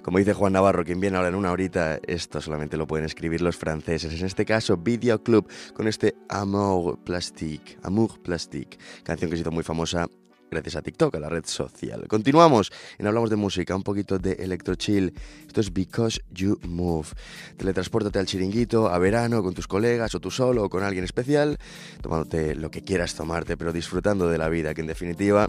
Como 0.02 0.18
dice 0.18 0.32
Juan 0.32 0.54
Navarro, 0.54 0.84
quien 0.84 0.98
viene 0.98 1.18
ahora 1.18 1.28
en 1.28 1.36
una 1.36 1.52
horita, 1.52 2.00
esto 2.04 2.40
solamente 2.40 2.76
lo 2.76 2.88
pueden 2.88 3.06
escribir 3.06 3.40
los 3.40 3.56
franceses. 3.56 4.18
En 4.18 4.26
este 4.26 4.44
caso, 4.44 4.76
Video 4.76 5.22
Club, 5.22 5.48
con 5.72 5.86
este 5.86 6.16
Amour 6.28 6.98
Plastique, 7.04 7.78
Amour 7.84 8.20
Plastique, 8.22 8.76
canción 9.04 9.30
que 9.30 9.36
se 9.36 9.42
hizo 9.42 9.52
muy 9.52 9.62
famosa 9.62 10.08
gracias 10.50 10.76
a 10.76 10.82
TikTok, 10.82 11.14
a 11.14 11.20
la 11.20 11.28
red 11.28 11.44
social. 11.46 12.06
Continuamos 12.08 12.72
en 12.98 13.06
Hablamos 13.06 13.30
de 13.30 13.36
Música, 13.36 13.76
un 13.76 13.82
poquito 13.82 14.18
de 14.18 14.32
electro 14.32 14.74
chill. 14.74 15.14
Esto 15.46 15.60
es 15.60 15.72
Because 15.72 16.20
You 16.30 16.58
Move. 16.66 17.08
Teletranspórtate 17.56 18.18
al 18.18 18.26
chiringuito, 18.26 18.88
a 18.88 18.98
verano, 18.98 19.42
con 19.42 19.54
tus 19.54 19.66
colegas, 19.66 20.14
o 20.14 20.20
tú 20.20 20.30
solo, 20.30 20.64
o 20.64 20.68
con 20.68 20.82
alguien 20.82 21.04
especial, 21.04 21.58
tomándote 22.02 22.54
lo 22.54 22.70
que 22.70 22.82
quieras 22.82 23.14
tomarte, 23.14 23.56
pero 23.56 23.72
disfrutando 23.72 24.28
de 24.28 24.38
la 24.38 24.48
vida, 24.48 24.74
que 24.74 24.80
en 24.80 24.86
definitiva, 24.86 25.48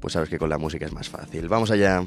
pues 0.00 0.12
sabes 0.14 0.28
que 0.28 0.38
con 0.38 0.50
la 0.50 0.58
música 0.58 0.86
es 0.86 0.92
más 0.92 1.08
fácil. 1.08 1.48
Vamos 1.48 1.70
allá. 1.70 2.06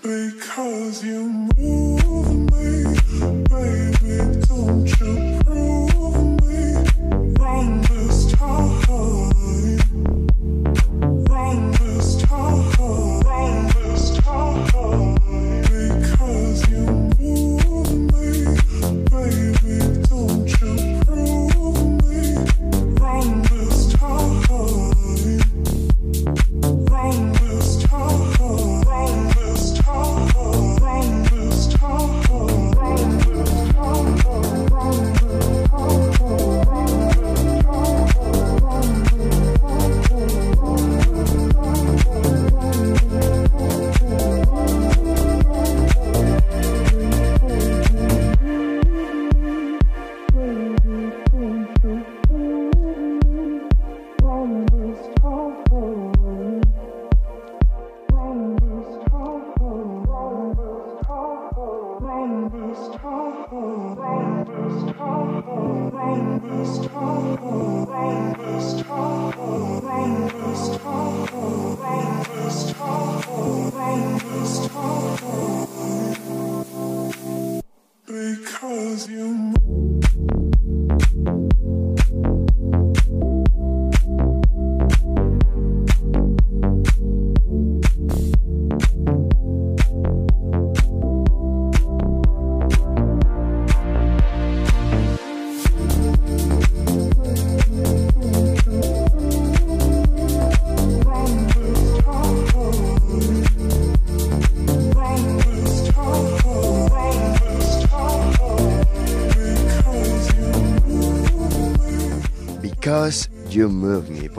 Because 0.00 1.04
you 1.04 1.28
move 1.28 2.52
me, 2.52 2.84
baby, 3.50 4.40
don't 4.46 5.00
you 5.00 5.17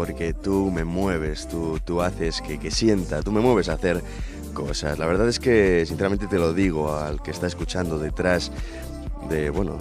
porque 0.09 0.33
tú 0.33 0.71
me 0.71 0.85
mueves, 0.85 1.47
tú, 1.47 1.79
tú 1.85 2.01
haces 2.01 2.41
que, 2.41 2.57
que 2.57 2.71
sienta, 2.71 3.21
tú 3.21 3.31
me 3.31 3.41
mueves 3.41 3.69
a 3.69 3.73
hacer 3.73 4.01
cosas. 4.55 4.97
La 4.97 5.05
verdad 5.05 5.29
es 5.29 5.39
que, 5.39 5.85
sinceramente, 5.85 6.25
te 6.25 6.39
lo 6.39 6.51
digo 6.51 6.95
al 6.95 7.21
que 7.21 7.29
está 7.29 7.45
escuchando 7.45 7.99
detrás 7.99 8.51
de, 9.29 9.51
bueno, 9.51 9.77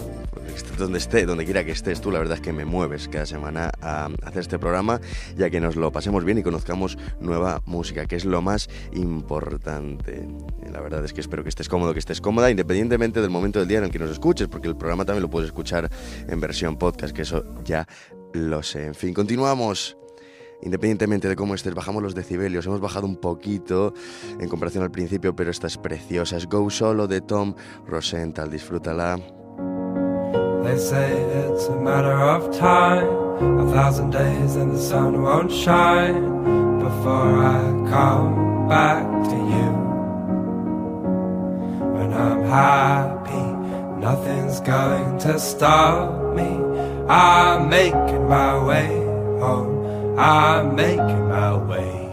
donde 0.77 0.99
esté, 0.99 1.25
donde 1.25 1.45
quiera 1.45 1.63
que 1.63 1.71
estés 1.71 1.99
tú, 1.99 2.11
la 2.11 2.19
verdad 2.19 2.35
es 2.35 2.41
que 2.41 2.53
me 2.53 2.63
mueves 2.63 3.07
cada 3.07 3.25
semana 3.25 3.71
a 3.81 4.07
hacer 4.23 4.41
este 4.41 4.59
programa, 4.59 5.01
ya 5.35 5.49
que 5.49 5.59
nos 5.59 5.75
lo 5.75 5.91
pasemos 5.91 6.23
bien 6.23 6.37
y 6.37 6.43
conozcamos 6.43 6.99
nueva 7.19 7.63
música, 7.65 8.05
que 8.05 8.15
es 8.15 8.25
lo 8.25 8.43
más 8.43 8.69
importante. 8.93 10.27
La 10.71 10.79
verdad 10.79 11.03
es 11.05 11.11
que 11.11 11.21
espero 11.21 11.41
que 11.41 11.49
estés 11.49 11.67
cómodo, 11.67 11.93
que 11.93 11.99
estés 11.99 12.21
cómoda, 12.21 12.51
independientemente 12.51 13.19
del 13.19 13.31
momento 13.31 13.57
del 13.57 13.67
día 13.67 13.79
en 13.79 13.85
el 13.85 13.89
que 13.89 13.97
nos 13.97 14.11
escuches, 14.11 14.47
porque 14.47 14.67
el 14.67 14.77
programa 14.77 15.05
también 15.05 15.23
lo 15.23 15.29
puedes 15.31 15.47
escuchar 15.47 15.89
en 16.27 16.39
versión 16.39 16.77
podcast, 16.77 17.15
que 17.15 17.23
eso 17.23 17.43
ya 17.65 17.87
lo 18.33 18.61
sé. 18.61 18.85
En 18.85 18.93
fin, 18.93 19.11
continuamos. 19.15 19.98
Independientemente 20.61 21.27
de 21.27 21.35
cómo 21.35 21.55
estés, 21.55 21.73
bajamos 21.73 22.03
los 22.03 22.15
decibelios. 22.15 22.65
Hemos 22.65 22.81
bajado 22.81 23.07
un 23.07 23.15
poquito 23.15 23.93
en 24.39 24.49
comparación 24.49 24.83
al 24.83 24.91
principio, 24.91 25.35
pero 25.35 25.51
esta 25.51 25.67
es 25.67 25.77
preciosa. 25.77 26.37
Es 26.37 26.47
Go 26.47 26.69
Solo 26.69 27.07
de 27.07 27.21
Tom 27.21 27.53
Rosenthal. 27.87 28.49
Disfrútala. 28.49 29.19
They 30.63 30.77
say 30.77 31.11
it's 31.47 31.67
a 31.67 31.75
matter 31.75 32.13
of 32.13 32.51
time, 32.51 33.07
a 33.59 33.71
thousand 33.71 34.11
days 34.11 34.57
and 34.57 34.73
the 34.73 34.77
sun 34.77 35.23
won't 35.23 35.49
shine 35.49 36.79
before 36.79 37.43
I 37.43 37.61
come 37.89 38.67
back 38.67 39.03
to 39.29 39.35
you. 39.35 39.69
When 41.95 42.13
I'm 42.13 42.43
happy, 42.43 43.99
nothing's 43.99 44.59
going 44.59 45.17
to 45.19 45.39
stop 45.39 46.35
me. 46.35 46.59
I'm 47.07 47.69
making 47.69 48.27
my 48.27 48.61
way 48.61 48.87
home. 49.39 49.78
I'm 50.19 50.75
making 50.75 51.29
my 51.29 51.55
way. 51.55 52.09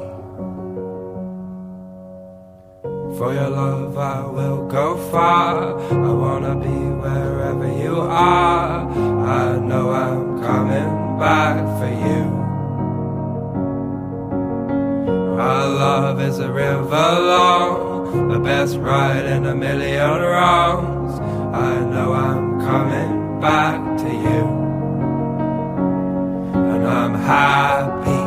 For 3.19 3.35
your 3.35 3.49
love, 3.49 3.99
I 3.99 4.25
will 4.25 4.69
go 4.69 4.97
far. 5.11 5.77
I 5.91 6.13
wanna 6.13 6.55
be 6.55 6.79
wherever 7.03 7.67
you 7.67 7.99
are. 7.99 8.89
I 9.27 9.59
know 9.59 9.91
I'm 9.91 10.41
coming 10.41 11.19
back 11.19 11.57
for 11.79 11.89
you. 11.89 12.23
Our 15.41 15.69
love 15.69 16.21
is 16.21 16.39
a 16.39 16.53
river 16.53 17.11
long, 17.33 18.29
the 18.29 18.39
best 18.39 18.77
ride 18.77 19.27
in 19.27 19.47
a 19.47 19.55
million 19.57 20.21
wrongs. 20.21 21.19
I 21.53 21.81
know 21.81 22.13
I'm 22.13 22.61
coming 22.61 23.41
back 23.41 23.99
to 23.99 24.09
you. 24.09 24.66
I'm 26.87 27.15
happy, 27.15 28.23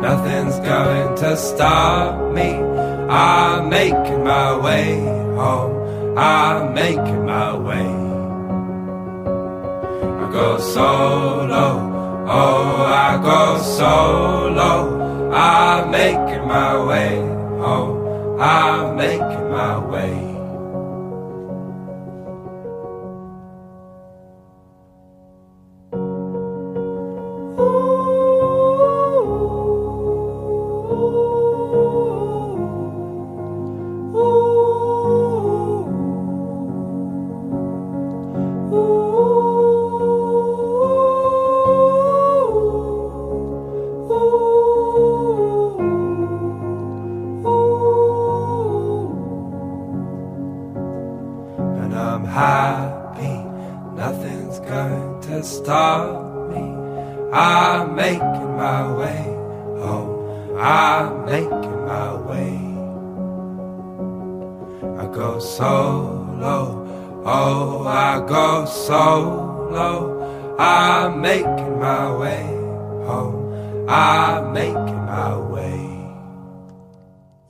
nothing's 0.00 0.58
going 0.60 1.16
to 1.16 1.36
stop 1.36 2.32
me. 2.32 2.54
I'm 3.08 3.68
making 3.68 4.24
my 4.24 4.58
way 4.58 5.00
home, 5.36 6.18
I'm 6.18 6.74
making 6.74 7.24
my 7.26 7.56
way. 7.56 7.88
I 10.22 10.30
go 10.30 10.58
solo, 10.58 12.26
oh, 12.28 12.84
I 12.86 13.20
go 13.22 13.58
solo. 13.62 15.32
I'm 15.32 15.90
making 15.90 16.46
my 16.46 16.84
way 16.84 17.16
home, 17.60 18.38
I'm 18.40 18.96
making 18.96 19.50
my 19.50 19.78
way. 19.78 20.31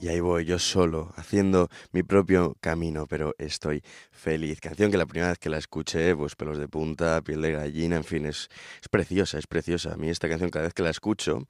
Y 0.02 0.08
ahí 0.08 0.18
voy 0.18 0.44
yo 0.44 0.58
solo, 0.58 1.12
haciendo 1.14 1.68
mi 1.92 2.02
propio 2.02 2.56
camino, 2.60 3.06
pero 3.06 3.36
estoy 3.38 3.84
feliz. 4.10 4.60
Canción 4.60 4.90
que 4.90 4.96
la 4.96 5.06
primera 5.06 5.28
vez 5.28 5.38
que 5.38 5.48
la 5.48 5.58
escuché, 5.58 6.16
pues 6.16 6.34
pelos 6.34 6.58
de 6.58 6.66
punta, 6.66 7.22
piel 7.22 7.40
de 7.40 7.52
gallina, 7.52 7.98
en 7.98 8.02
fin, 8.02 8.26
es, 8.26 8.48
preciosa, 8.90 9.38
es 9.38 9.46
preciosa. 9.46 9.92
A 9.92 9.96
mí 9.96 10.10
esta 10.10 10.28
canción 10.28 10.50
cada 10.50 10.64
vez 10.64 10.74
que 10.74 10.82
la 10.82 10.90
escucho, 10.90 11.46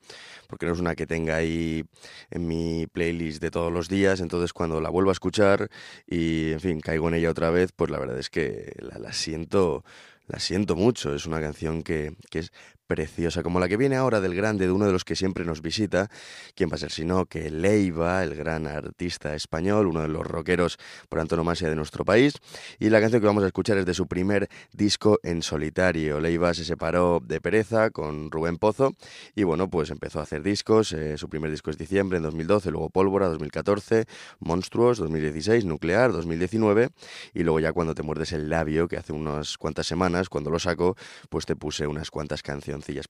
porque 0.48 0.66
no 0.66 0.74
es 0.74 0.80
una 0.80 0.94
que 0.94 1.06
tenga 1.06 1.36
ahí 1.36 1.86
en 2.28 2.46
mi 2.46 2.86
playlist 2.86 3.40
de 3.40 3.50
todos 3.50 3.72
los 3.72 3.88
días, 3.88 4.20
entonces 4.20 4.52
cuando 4.52 4.82
la 4.82 4.90
vuelvo 4.90 5.08
a 5.08 5.14
escuchar 5.14 5.70
y, 6.06 6.52
en 6.52 6.60
fin, 6.60 6.80
caigo 6.80 7.08
en 7.08 7.14
ella 7.14 7.30
otra 7.30 7.48
vez, 7.48 7.72
pues 7.72 7.90
la 7.90 7.98
verdad 7.98 8.18
es 8.18 8.28
que 8.28 8.74
la 8.80 9.14
siento... 9.14 9.82
La 10.26 10.38
siento 10.38 10.76
mucho, 10.76 11.14
es 11.14 11.26
una 11.26 11.40
canción 11.40 11.82
que, 11.82 12.16
que 12.30 12.40
es 12.40 12.52
preciosa, 12.92 13.42
como 13.42 13.58
la 13.58 13.70
que 13.70 13.78
viene 13.78 13.96
ahora 13.96 14.20
del 14.20 14.34
grande, 14.34 14.66
de 14.66 14.70
uno 14.70 14.84
de 14.84 14.92
los 14.92 15.02
que 15.02 15.16
siempre 15.16 15.46
nos 15.46 15.62
visita, 15.62 16.10
quién 16.54 16.68
va 16.68 16.74
a 16.74 16.78
ser 16.78 16.90
sino 16.90 17.24
que 17.24 17.50
Leiva, 17.50 18.22
el 18.22 18.34
gran 18.34 18.66
artista 18.66 19.34
español, 19.34 19.86
uno 19.86 20.02
de 20.02 20.08
los 20.08 20.26
rockeros 20.26 20.76
por 21.08 21.18
antonomasia 21.18 21.70
de 21.70 21.74
nuestro 21.74 22.04
país, 22.04 22.34
y 22.78 22.90
la 22.90 23.00
canción 23.00 23.22
que 23.22 23.26
vamos 23.26 23.44
a 23.44 23.46
escuchar 23.46 23.78
es 23.78 23.86
de 23.86 23.94
su 23.94 24.06
primer 24.06 24.50
disco 24.74 25.18
en 25.22 25.40
solitario. 25.40 26.20
Leiva 26.20 26.52
se 26.52 26.66
separó 26.66 27.22
de 27.26 27.40
Pereza 27.40 27.88
con 27.88 28.30
Rubén 28.30 28.58
Pozo 28.58 28.94
y 29.34 29.44
bueno, 29.44 29.70
pues 29.70 29.88
empezó 29.88 30.20
a 30.20 30.24
hacer 30.24 30.42
discos, 30.42 30.92
eh, 30.92 31.16
su 31.16 31.30
primer 31.30 31.50
disco 31.50 31.70
es 31.70 31.78
diciembre 31.78 32.18
en 32.18 32.24
2012, 32.24 32.72
luego 32.72 32.90
Pólvora 32.90 33.28
2014, 33.28 34.04
Monstruos 34.38 34.98
2016, 34.98 35.64
Nuclear 35.64 36.12
2019 36.12 36.90
y 37.32 37.42
luego 37.42 37.58
ya 37.58 37.72
cuando 37.72 37.94
te 37.94 38.02
muerdes 38.02 38.32
el 38.32 38.50
labio, 38.50 38.86
que 38.86 38.98
hace 38.98 39.14
unas 39.14 39.56
cuantas 39.56 39.86
semanas, 39.86 40.28
cuando 40.28 40.50
lo 40.50 40.58
saco, 40.58 40.94
pues 41.30 41.46
te 41.46 41.56
puse 41.56 41.86
unas 41.86 42.10
cuantas 42.10 42.42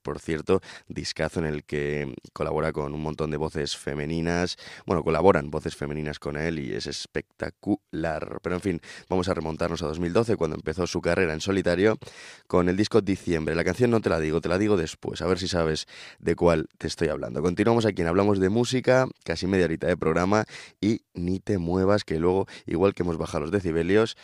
Por 0.03 0.19
cierto, 0.19 0.61
discazo 0.89 1.41
en 1.41 1.47
el 1.47 1.65
que 1.65 2.15
colabora 2.33 2.73
con 2.73 2.95
un 2.95 3.03
montón 3.03 3.31
de 3.31 3.37
voces 3.37 3.77
femeninas, 3.77 4.57
bueno, 4.87 5.03
colaboran 5.03 5.51
voces 5.51 5.77
femeninas 5.77 6.19
con 6.19 6.37
él 6.37 6.59
y 6.59 6.75
es 6.75 6.87
espectacular. 6.87 8.41
Pero 8.43 8.55
en 8.57 8.61
fin, 8.61 8.81
vamos 9.09 9.29
a 9.29 9.35
remontarnos 9.35 9.83
a 9.83 9.87
2012 9.87 10.37
cuando 10.37 10.57
empezó 10.57 10.87
su 10.87 11.01
carrera 11.01 11.33
en 11.33 11.41
solitario 11.41 11.99
con 12.47 12.69
el 12.69 12.77
disco 12.77 13.01
Diciembre. 13.01 13.55
La 13.55 13.65
canción 13.65 13.91
no 13.91 14.01
te 14.01 14.11
la 14.11 14.21
digo, 14.21 14.41
te 14.41 14.49
la 14.49 14.59
digo 14.59 14.77
después, 14.77 15.23
a 15.23 15.27
ver 15.27 15.39
si 15.39 15.49
sabes 15.49 15.87
de 16.19 16.37
cuál 16.37 16.69
te 16.79 16.87
estoy 16.87 17.09
hablando. 17.09 17.43
Continuamos 17.43 17.87
aquí 17.87 18.03
en 18.03 18.09
Hablamos 18.09 18.39
de 18.39 18.49
Música, 18.49 19.07
casi 19.25 19.47
media 19.47 19.65
horita 19.65 19.87
de 19.87 19.97
programa 19.97 20.45
y 20.81 21.03
ni 21.15 21.41
te 21.41 21.59
muevas 21.59 22.05
que 22.05 22.19
luego, 22.19 22.47
igual 22.67 22.95
que 22.95 23.03
hemos 23.03 23.19
bajado 23.19 23.41
los 23.41 23.51
decibelios, 23.51 24.17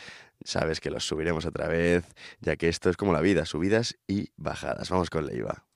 sabes 0.44 0.80
que 0.80 0.90
los 0.90 1.06
subiremos 1.06 1.46
otra 1.46 1.68
vez, 1.68 2.04
ya 2.40 2.56
que 2.56 2.68
esto 2.68 2.90
es 2.90 2.96
como 2.96 3.12
la 3.12 3.20
vida, 3.20 3.44
subidas 3.44 3.98
y 4.06 4.32
bajadas. 4.36 4.90
Vamos 4.90 5.10
con 5.10 5.26
Leiva. 5.26 5.67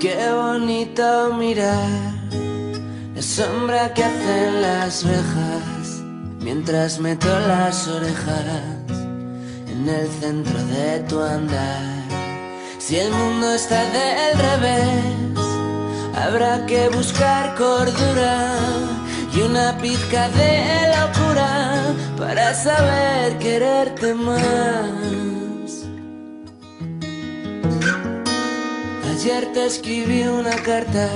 Qué 0.00 0.30
bonito 0.30 1.34
mirar 1.34 1.90
la 3.16 3.20
sombra 3.20 3.92
que 3.94 4.04
hacen 4.04 4.62
las 4.62 5.02
rejas 5.02 6.02
mientras 6.38 7.00
meto 7.00 7.26
las 7.26 7.88
orejas 7.88 8.52
en 9.66 9.88
el 9.88 10.08
centro 10.20 10.56
de 10.66 11.00
tu 11.08 11.20
andar. 11.20 11.82
Si 12.78 12.94
el 12.94 13.10
mundo 13.10 13.52
está 13.52 13.82
del 13.90 14.38
revés, 14.38 15.38
habrá 16.14 16.64
que 16.66 16.88
buscar 16.90 17.56
cordura 17.56 18.54
y 19.34 19.40
una 19.40 19.78
pizca 19.78 20.28
de 20.28 20.94
locura 20.96 21.92
para 22.16 22.54
saber 22.54 23.36
quererte 23.38 24.14
más. 24.14 25.17
Ayer 29.20 29.48
escribí 29.56 30.22
una 30.28 30.54
carta, 30.62 31.08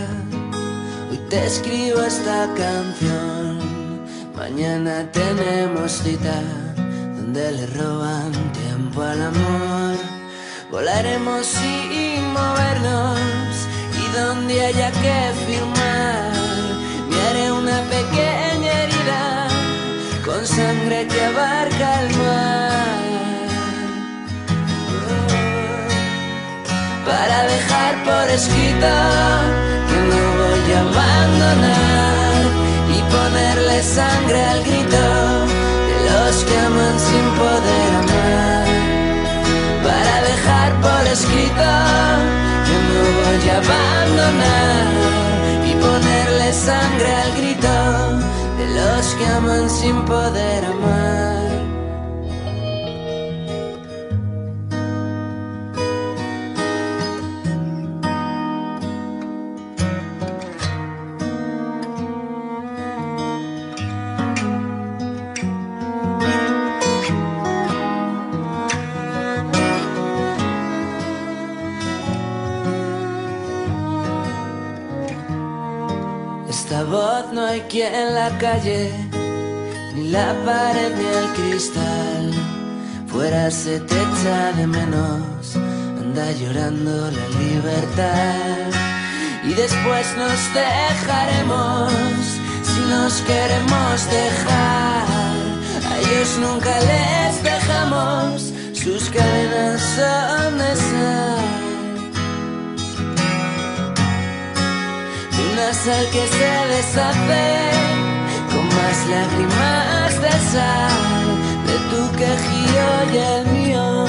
hoy 1.08 1.18
te 1.30 1.46
escribo 1.46 2.02
esta 2.02 2.52
canción. 2.52 3.60
Mañana 4.34 5.08
tenemos 5.12 5.92
cita 5.92 6.42
donde 7.14 7.52
le 7.52 7.66
roban 7.68 8.32
tiempo 8.54 9.02
al 9.02 9.22
amor. 9.22 9.94
Volaremos 10.68 11.46
sin 11.46 12.32
movernos 12.32 13.20
y 13.96 14.18
donde 14.18 14.66
haya 14.66 14.90
que 14.90 15.30
firmar, 15.46 16.32
me 17.08 17.20
haré 17.28 17.52
una 17.52 17.82
pequeña 17.82 18.82
herida 18.82 19.46
con 20.24 20.44
sangre 20.44 21.06
que 21.06 21.24
abarca 21.24 22.00
el 22.02 22.16
mar. 22.16 22.71
Para 27.04 27.44
dejar 27.44 28.04
por 28.04 28.28
escrito 28.30 28.92
que 29.88 29.98
no 30.10 30.22
voy 30.40 30.72
a 30.72 30.80
abandonar 30.80 32.42
y 32.96 32.98
ponerle 33.14 33.82
sangre 33.82 34.44
al 34.44 34.62
grito 34.62 35.04
de 35.88 35.96
los 36.10 36.44
que 36.44 36.58
aman 36.58 36.96
sin 37.08 37.26
poder 37.42 37.88
amar. 38.02 38.66
Para 39.86 40.14
dejar 40.30 40.70
por 40.80 41.06
escrito 41.06 41.68
que 42.66 42.76
no 42.88 43.02
voy 43.20 43.44
a 43.50 43.56
abandonar 43.64 44.84
y 45.66 45.72
ponerle 45.74 46.52
sangre 46.52 47.14
al 47.24 47.32
grito 47.36 47.76
de 48.58 48.66
los 48.78 49.06
que 49.14 49.26
aman 49.26 49.68
sin 49.68 50.04
poder 50.04 50.64
amar. 50.64 51.41
Voz 76.84 77.32
no 77.32 77.46
hay 77.46 77.60
quien 77.62 78.14
la 78.14 78.28
calle, 78.38 78.90
ni 79.94 80.08
la 80.08 80.34
pared 80.44 80.92
ni 80.96 81.04
el 81.04 81.28
cristal. 81.34 82.32
Fuera 83.06 83.50
se 83.50 83.78
te 83.80 83.94
echa 83.94 84.52
de 84.56 84.66
menos, 84.66 85.56
anda 86.00 86.32
llorando 86.32 87.10
la 87.10 87.28
libertad. 87.38 88.70
Y 89.44 89.54
después 89.54 90.06
nos 90.16 90.54
dejaremos, 90.54 91.92
si 92.62 92.80
nos 92.90 93.14
queremos 93.22 94.10
dejar. 94.10 95.06
A 95.88 95.98
ellos 96.00 96.38
nunca 96.40 96.74
les 96.80 97.42
dejamos, 97.42 98.52
sus 98.72 99.08
cadenas 99.10 99.80
son 99.96 100.58
de. 100.58 101.41
Sal 105.70 106.06
que 106.10 106.26
se 106.26 106.52
deshace 106.74 107.46
con 108.50 108.64
más 108.76 108.98
lágrimas 109.14 110.10
de 110.24 110.32
sal 110.50 110.96
de 111.68 111.76
tu 111.90 112.02
quejío 112.18 112.88
y 113.12 113.16
el 113.32 113.46
mío 113.56 114.06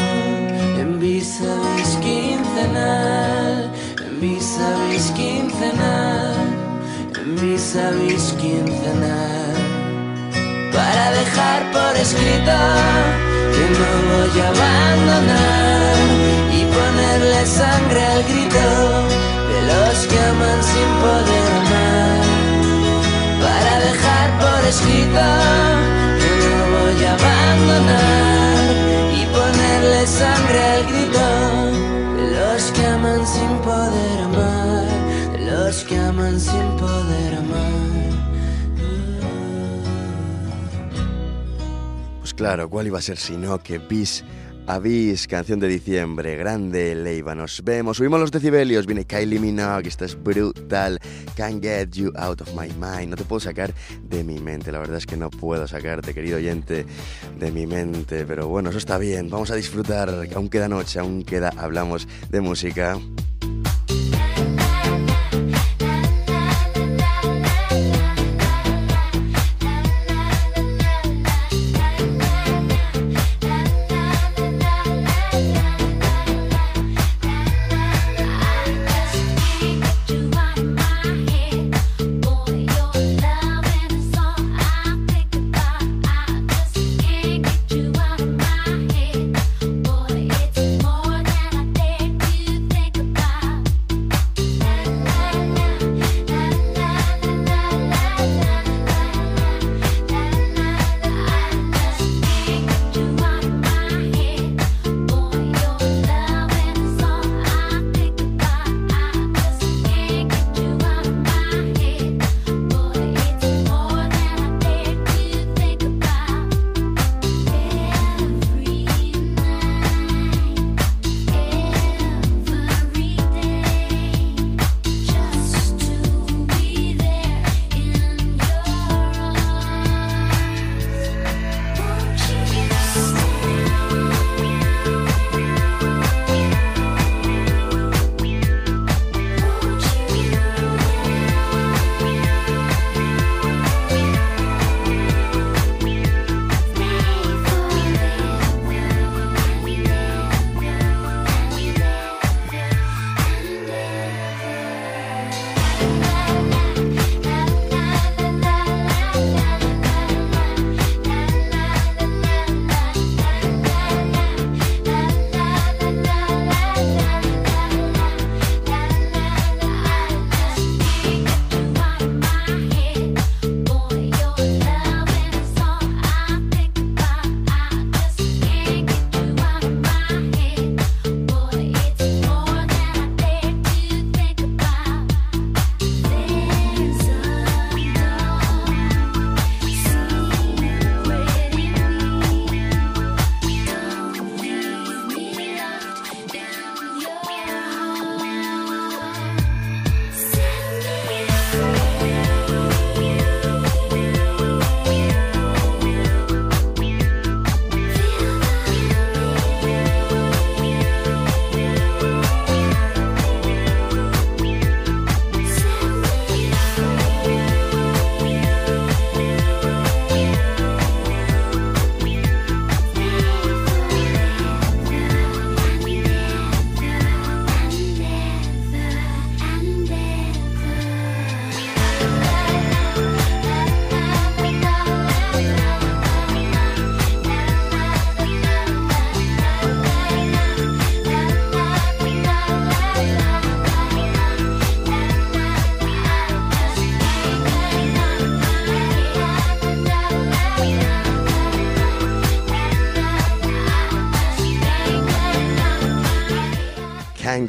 en 0.82 1.00
vis 1.00 1.42
a 1.42 2.02
quincenal 2.02 3.72
en 4.06 4.22
vis 4.22 4.58
a 4.58 5.14
quincenal 5.14 6.36
en 7.20 7.36
vis 7.42 7.76
a 7.76 7.92
quincenal. 8.42 9.56
Para 10.74 11.06
dejar 11.12 11.72
por 11.72 11.94
escrito 11.96 12.58
que 13.54 13.66
no 13.78 13.90
voy 14.10 14.40
a 14.42 14.48
abandonar 14.50 15.96
y 16.52 16.62
ponerle 16.76 17.46
sangre 17.46 18.02
al 18.06 18.24
grito 18.24 19.23
los 19.72 20.08
que 20.08 20.20
aman 20.20 20.60
sin 20.64 20.90
poder 21.06 21.48
amar. 21.62 22.22
Para 23.44 23.74
dejar 23.88 24.28
por 24.40 24.62
escrito 24.68 25.26
que 26.20 26.32
no 26.44 26.58
voy 26.76 27.00
a 27.06 27.14
abandonar 27.20 28.56
y 29.20 29.22
ponerle 29.38 30.08
sangre 30.08 30.60
al 30.76 30.84
grito 30.92 31.28
los 32.54 32.64
que 32.72 32.86
aman 32.86 33.26
sin 33.26 33.52
poder 33.70 34.20
amar, 34.30 34.88
los 35.40 35.84
que 35.84 35.98
aman 35.98 36.40
sin 36.40 36.68
poder 36.78 37.36
amar. 37.36 37.74
Pues 42.20 42.34
claro, 42.34 42.70
¿cuál 42.70 42.88
iba 42.88 43.00
a 43.00 43.02
ser 43.02 43.18
si 43.18 43.38
no 43.38 43.62
que 43.62 43.80
bis 43.80 44.24
a 44.68 44.80
bis, 44.80 45.28
canción 45.28 45.60
de 45.60 45.68
diciembre, 45.68 46.36
grande 46.38 46.96
Leiva, 46.96 47.36
nos 47.36 47.62
vemos, 47.64 47.98
subimos 47.98 48.20
los 48.20 48.32
decibelios, 48.32 48.86
viene 48.86 49.06
Kylie 49.06 49.40
Minogue, 49.40 49.88
esta 49.88 50.06
es 50.06 50.22
brutal, 50.22 51.00
Can't 51.36 51.62
Get 51.62 51.90
You 51.92 52.12
Out 52.16 52.42
of 52.42 52.54
My 52.54 52.70
Mind, 52.70 53.10
no 53.10 53.16
te 53.16 53.24
puedo 53.26 53.42
sacar 53.42 53.74
de 54.04 54.24
mi 54.24 54.40
mente, 54.40 54.72
la 54.72 54.80
verdad 54.80 54.98
es 54.98 55.06
que 55.06 55.18
no 55.18 55.30
puedo 55.30 55.68
sacarte, 55.68 56.14
querido 56.14 56.38
oyente, 56.38 56.86
de 57.38 57.52
mi 57.52 57.68
mente, 57.68 58.26
pero 58.26 58.48
bueno, 58.48 58.70
eso 58.70 58.78
está 58.78 58.98
bien, 58.98 59.30
vamos 59.30 59.52
a 59.52 59.56
disfrutar, 59.56 60.10
aún 60.34 60.50
queda 60.50 60.70
noche, 60.70 61.00
aún 61.00 61.24
queda, 61.24 61.52
hablamos 61.58 62.08
de 62.30 62.42
música. 62.42 62.98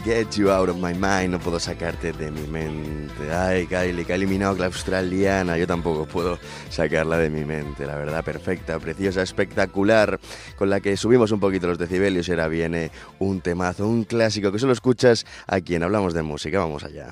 Get 0.05 0.37
you 0.37 0.51
out 0.51 0.69
of 0.69 0.77
my 0.77 0.93
mind. 0.93 1.31
No 1.31 1.41
puedo 1.41 1.59
sacarte 1.59 2.13
de 2.13 2.31
mi 2.31 2.47
mente. 2.47 3.33
Ay, 3.33 3.67
Kylie, 3.67 4.05
que 4.05 4.13
ha 4.13 4.17
eliminado 4.17 4.57
la 4.57 4.67
australiana. 4.67 5.57
Yo 5.57 5.67
tampoco 5.67 6.07
puedo 6.07 6.39
sacarla 6.69 7.19
de 7.19 7.31
mi 7.31 7.45
mente. 7.45 7.87
La 7.87 7.97
verdad, 7.97 8.23
perfecta, 8.23 8.79
preciosa, 8.79 9.23
espectacular. 9.23 10.21
Con 10.57 10.71
la 10.71 10.81
que 10.81 10.97
subimos 10.97 11.33
un 11.33 11.41
poquito 11.41 11.67
los 11.67 11.79
decibelios. 11.79 12.29
Y 12.29 12.33
ahora 12.33 12.49
viene 12.49 12.91
un 13.19 13.41
temazo, 13.41 13.89
un 13.89 14.05
clásico 14.05 14.53
que 14.53 14.59
solo 14.59 14.73
escuchas 14.73 15.25
a 15.47 15.61
quien 15.61 15.83
hablamos 15.83 16.13
de 16.13 16.23
música. 16.23 16.59
Vamos 16.59 16.85
allá. 16.85 17.09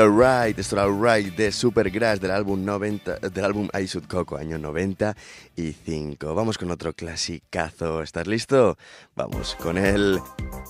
Alright. 0.00 0.58
Esto 0.58 0.76
era 0.76 0.84
Alright 0.84 1.36
de 1.36 1.52
Supergrass 1.52 2.20
del 2.20 2.30
álbum 2.30 2.64
90, 2.64 3.18
del 3.18 3.44
álbum 3.44 3.68
I 3.78 3.84
Should 3.86 4.06
Coco, 4.06 4.36
año 4.36 4.58
95. 4.58 6.34
Vamos 6.34 6.58
con 6.58 6.70
otro 6.70 6.92
clasicazo. 6.92 8.02
¿Estás 8.02 8.26
listo? 8.26 8.78
Vamos 9.14 9.56
con 9.60 9.78
él. 9.78 10.20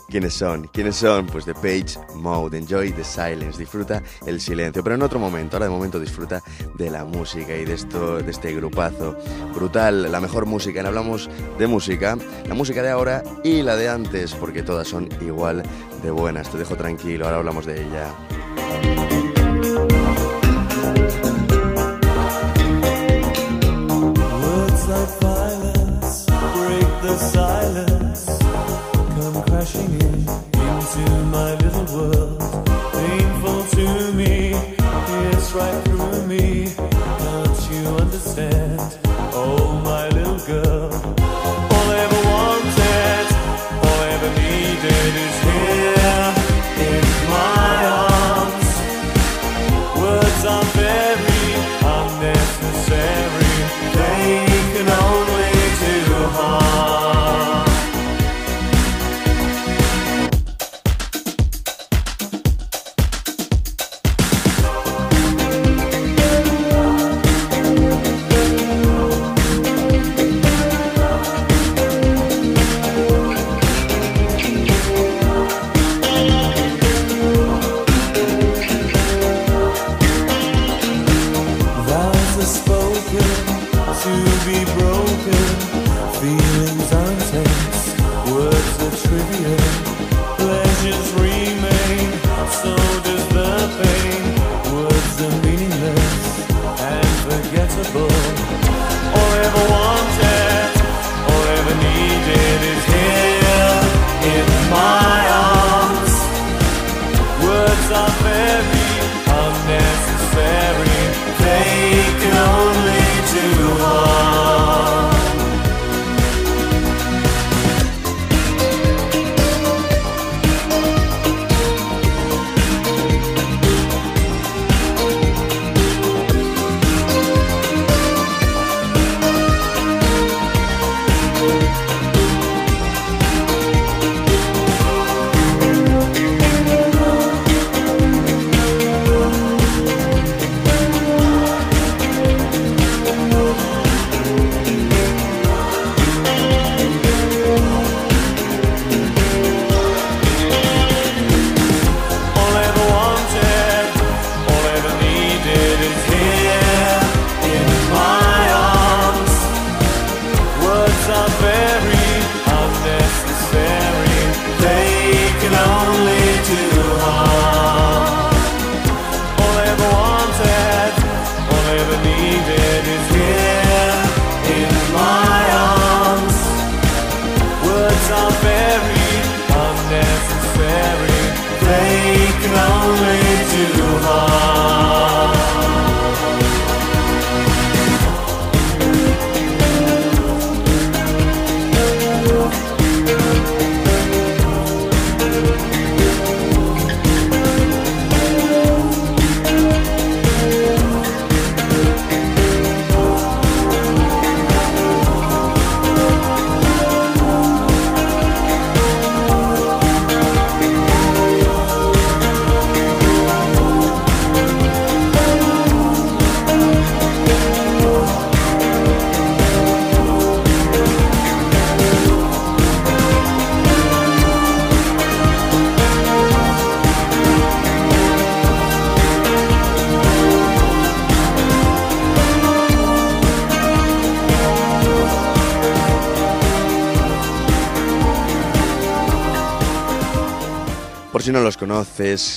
¿Quiénes 0.09 0.35
son? 0.35 0.69
¿Quiénes 0.73 0.97
son? 0.97 1.27
Pues 1.27 1.45
The 1.45 1.55
Page 1.55 1.99
Mode. 2.15 2.59
Enjoy 2.59 2.93
the 2.93 3.05
silence. 3.05 3.59
Disfruta 3.59 4.03
el 4.27 4.41
silencio. 4.41 4.83
Pero 4.83 4.97
en 4.97 5.03
otro 5.03 5.19
momento. 5.19 5.57
Ahora 5.57 5.67
de 5.67 5.73
momento 5.73 6.01
disfruta 6.01 6.43
de 6.77 6.91
la 6.91 7.05
música 7.05 7.57
y 7.57 7.65
de 7.65 7.75
esto, 7.75 8.19
de 8.19 8.31
este 8.31 8.53
grupazo. 8.55 9.17
Brutal, 9.55 10.11
la 10.11 10.21
mejor 10.21 10.47
música. 10.47 10.83
No 10.83 10.89
hablamos 10.89 11.31
de 11.59 11.67
música. 11.67 12.19
La 12.47 12.55
música 12.55 12.83
de 12.83 12.91
ahora 12.91 13.23
y 13.45 13.63
la 13.63 13.77
de 13.77 13.89
antes, 13.89 14.35
porque 14.35 14.63
todas 14.63 14.89
son 14.89 15.09
igual 15.21 15.63
de 16.03 16.11
buenas. 16.11 16.51
Te 16.51 16.59
dejo 16.59 16.77
tranquilo. 16.77 17.27
Ahora 17.27 17.39
hablamos 17.39 17.67
de 17.67 17.83
ella. 17.83 18.13
Like 24.91 25.21
violence 25.21 26.27
break 26.27 26.91
the 27.07 27.17
silence. 27.17 28.23
Come 29.15 29.43
crashing 29.45 29.93
in 30.07 30.19
into 30.67 31.05
my 31.37 31.51
little 31.63 31.89
world. 31.97 32.41
Painful 32.99 33.63
to 33.77 34.13
me, 34.21 34.35
it's 35.31 35.53
right 35.53 35.81
through 35.85 36.27
me. 36.27 36.75
Don't 37.27 37.61
you 37.71 37.83
understand? 38.03 38.81
Oh, 39.33 39.81
my 39.85 40.09
little 40.09 40.41
girl. 40.47 40.80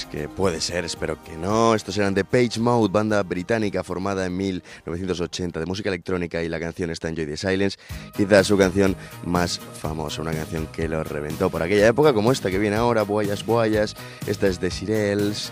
Que 0.09 0.29
puede 0.29 0.61
ser, 0.61 0.85
espero 0.85 1.21
que 1.21 1.35
no, 1.35 1.75
estos 1.75 1.97
eran 1.97 2.15
The 2.15 2.23
Page 2.23 2.61
Mode, 2.61 2.89
banda 2.89 3.21
británica 3.23 3.83
formada 3.83 4.25
en 4.25 4.37
1980 4.37 5.59
de 5.59 5.65
música 5.65 5.89
electrónica 5.89 6.41
y 6.41 6.47
la 6.47 6.61
canción 6.61 6.89
está 6.91 7.09
Enjoy 7.09 7.25
the 7.25 7.35
Silence, 7.35 7.77
quizás 8.15 8.47
su 8.47 8.57
canción 8.57 8.95
más 9.25 9.59
famosa, 9.59 10.21
una 10.21 10.31
canción 10.31 10.67
que 10.67 10.87
lo 10.87 11.03
reventó 11.03 11.49
por 11.49 11.61
aquella 11.61 11.87
época 11.87 12.13
como 12.13 12.31
esta 12.31 12.49
que 12.49 12.57
viene 12.57 12.77
ahora, 12.77 13.03
Boyas 13.03 13.45
Boyas, 13.45 13.95
esta 14.27 14.47
es 14.47 14.61
de 14.61 14.71
Sirels 14.71 15.51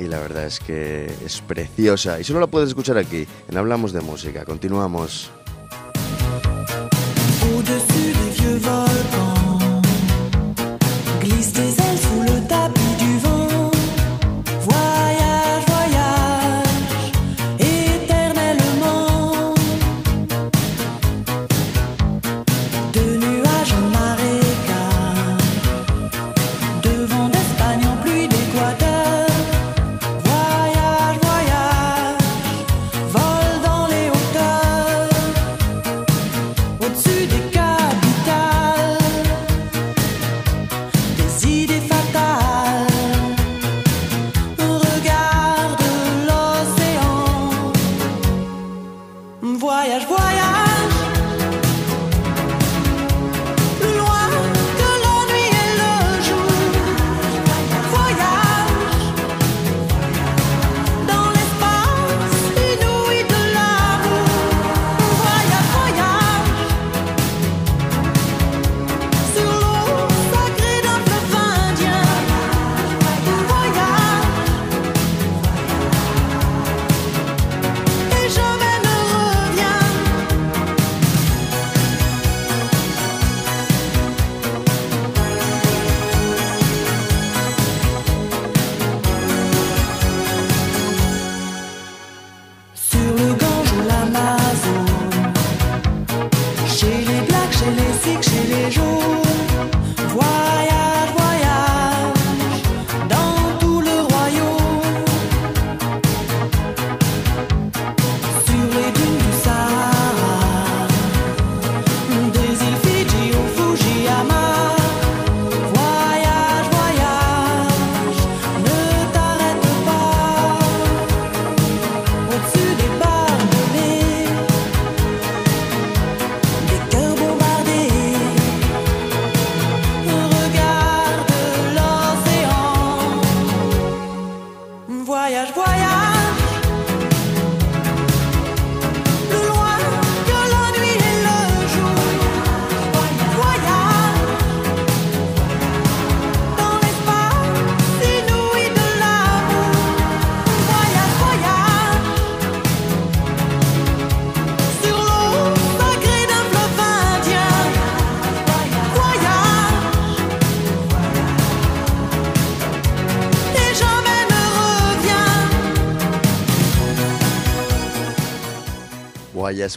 y 0.00 0.04
la 0.04 0.18
verdad 0.18 0.46
es 0.46 0.58
que 0.58 1.06
es 1.24 1.40
preciosa. 1.40 2.18
Y 2.18 2.24
solo 2.24 2.40
la 2.40 2.48
puedes 2.48 2.70
escuchar 2.70 2.98
aquí, 2.98 3.24
en 3.48 3.56
Hablamos 3.56 3.92
de 3.92 4.00
Música, 4.00 4.44
continuamos. 4.44 5.30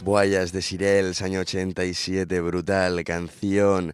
Guayas, 0.00 0.02
Guayas 0.02 0.52
de 0.52 0.62
Sirels, 0.62 1.20
año 1.20 1.40
87, 1.40 2.40
brutal 2.40 3.04
canción. 3.04 3.92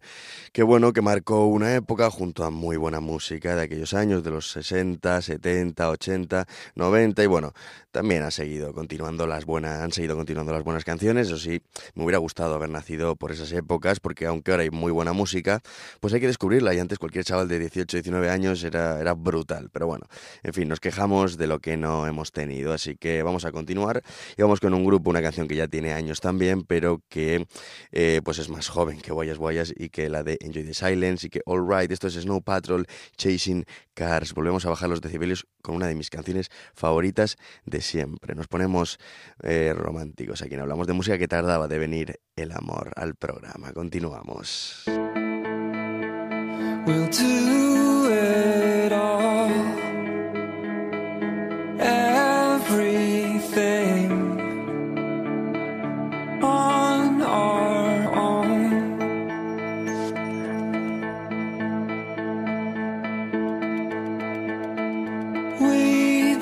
Qué 0.52 0.62
bueno 0.62 0.92
que 0.94 1.02
marcó 1.02 1.46
una 1.46 1.74
época 1.74 2.10
junto 2.10 2.42
a 2.42 2.50
muy 2.50 2.78
buena 2.78 3.00
música 3.00 3.54
de 3.54 3.62
aquellos 3.62 3.92
años, 3.92 4.22
de 4.24 4.30
los 4.30 4.50
60, 4.50 5.20
70, 5.20 5.90
80, 5.90 6.46
90 6.74 7.22
y 7.22 7.26
bueno, 7.26 7.52
también 7.90 8.22
ha 8.22 8.30
seguido 8.30 8.72
continuando 8.72 9.26
las 9.26 9.44
buenas, 9.44 9.80
han 9.80 9.92
seguido 9.92 10.16
continuando 10.16 10.52
las 10.52 10.64
buenas 10.64 10.84
canciones. 10.84 11.26
Eso 11.26 11.38
sí, 11.38 11.60
me 11.94 12.04
hubiera 12.04 12.18
gustado 12.18 12.54
haber 12.54 12.70
nacido 12.70 13.16
por 13.16 13.30
esas 13.30 13.52
épocas 13.52 14.00
porque 14.00 14.26
aunque 14.26 14.52
ahora 14.52 14.62
hay 14.62 14.70
muy 14.70 14.90
buena 14.90 15.12
música, 15.12 15.60
pues 16.00 16.14
hay 16.14 16.20
que 16.20 16.26
descubrirla 16.26 16.74
y 16.74 16.78
antes 16.78 16.98
cualquier 16.98 17.24
chaval 17.24 17.48
de 17.48 17.58
18, 17.58 17.98
19 17.98 18.30
años 18.30 18.64
era, 18.64 19.00
era 19.00 19.12
brutal. 19.12 19.68
Pero 19.70 19.86
bueno, 19.86 20.06
en 20.42 20.54
fin, 20.54 20.68
nos 20.68 20.80
quejamos 20.80 21.36
de 21.36 21.46
lo 21.46 21.60
que 21.60 21.76
no 21.76 22.06
hemos 22.06 22.32
tenido, 22.32 22.72
así 22.72 22.96
que 22.96 23.22
vamos 23.22 23.44
a 23.44 23.52
continuar 23.52 24.02
y 24.36 24.42
vamos 24.42 24.60
con 24.60 24.72
un 24.72 24.84
grupo, 24.84 25.10
una 25.10 25.22
canción 25.22 25.46
que 25.46 25.56
ya 25.56 25.68
tiene 25.68 25.92
años 25.92 26.20
también, 26.20 26.62
pero 26.62 27.02
que 27.08 27.46
eh, 27.92 28.22
pues 28.24 28.38
es 28.38 28.48
más 28.48 28.68
joven 28.68 29.00
que 29.00 29.12
Guayas 29.12 29.38
Guayas 29.38 29.74
y 29.76 29.90
que 29.90 30.08
la 30.08 30.22
de 30.22 30.37
Enjoy 30.40 30.64
the 30.64 30.74
Silence 30.74 31.26
y 31.26 31.30
que 31.30 31.40
All 31.46 31.66
Right, 31.66 31.90
esto 31.90 32.06
es 32.06 32.14
Snow 32.14 32.42
Patrol, 32.42 32.86
Chasing 33.16 33.64
Cars. 33.94 34.34
Volvemos 34.34 34.64
a 34.66 34.70
bajar 34.70 34.88
los 34.88 35.00
decibelios 35.00 35.46
con 35.62 35.74
una 35.74 35.86
de 35.86 35.94
mis 35.94 36.10
canciones 36.10 36.50
favoritas 36.74 37.36
de 37.64 37.80
siempre. 37.80 38.34
Nos 38.34 38.48
ponemos 38.48 38.98
eh, 39.42 39.72
románticos 39.74 40.42
aquí, 40.42 40.54
hablamos 40.54 40.86
de 40.86 40.92
música 40.92 41.18
que 41.18 41.28
tardaba 41.28 41.68
de 41.68 41.78
venir 41.78 42.20
el 42.36 42.52
amor 42.52 42.92
al 42.96 43.14
programa. 43.14 43.72
Continuamos. 43.72 44.84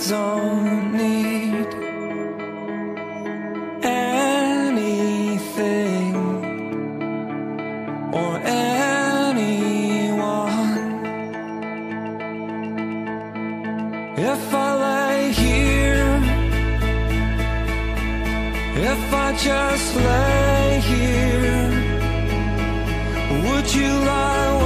We 0.07 0.13
don't 0.13 0.93
need 0.93 1.67
anything 3.83 5.35
or 8.15 8.39
anyone. 8.45 9.65
If 14.17 14.55
I 14.55 14.69
lay 14.85 15.33
here, 15.33 16.23
if 18.93 19.13
I 19.13 19.33
just 19.37 19.97
lay 19.97 20.81
here, 20.87 21.71
would 23.43 23.75
you 23.75 23.91
lie 24.05 24.66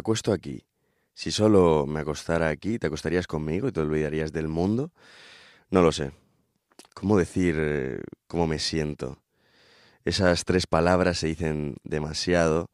acuesto 0.00 0.32
aquí, 0.32 0.66
si 1.14 1.30
solo 1.30 1.86
me 1.86 2.00
acostara 2.00 2.48
aquí, 2.48 2.78
¿te 2.78 2.88
acostarías 2.88 3.26
conmigo 3.26 3.68
y 3.68 3.72
te 3.72 3.80
olvidarías 3.80 4.32
del 4.32 4.48
mundo? 4.48 4.90
No 5.70 5.82
lo 5.82 5.92
sé. 5.92 6.12
¿Cómo 6.94 7.16
decir 7.16 7.56
eh, 7.58 8.00
cómo 8.26 8.46
me 8.46 8.58
siento? 8.58 9.18
Esas 10.04 10.44
tres 10.44 10.66
palabras 10.66 11.18
se 11.18 11.26
dicen 11.28 11.76
demasiado, 11.84 12.70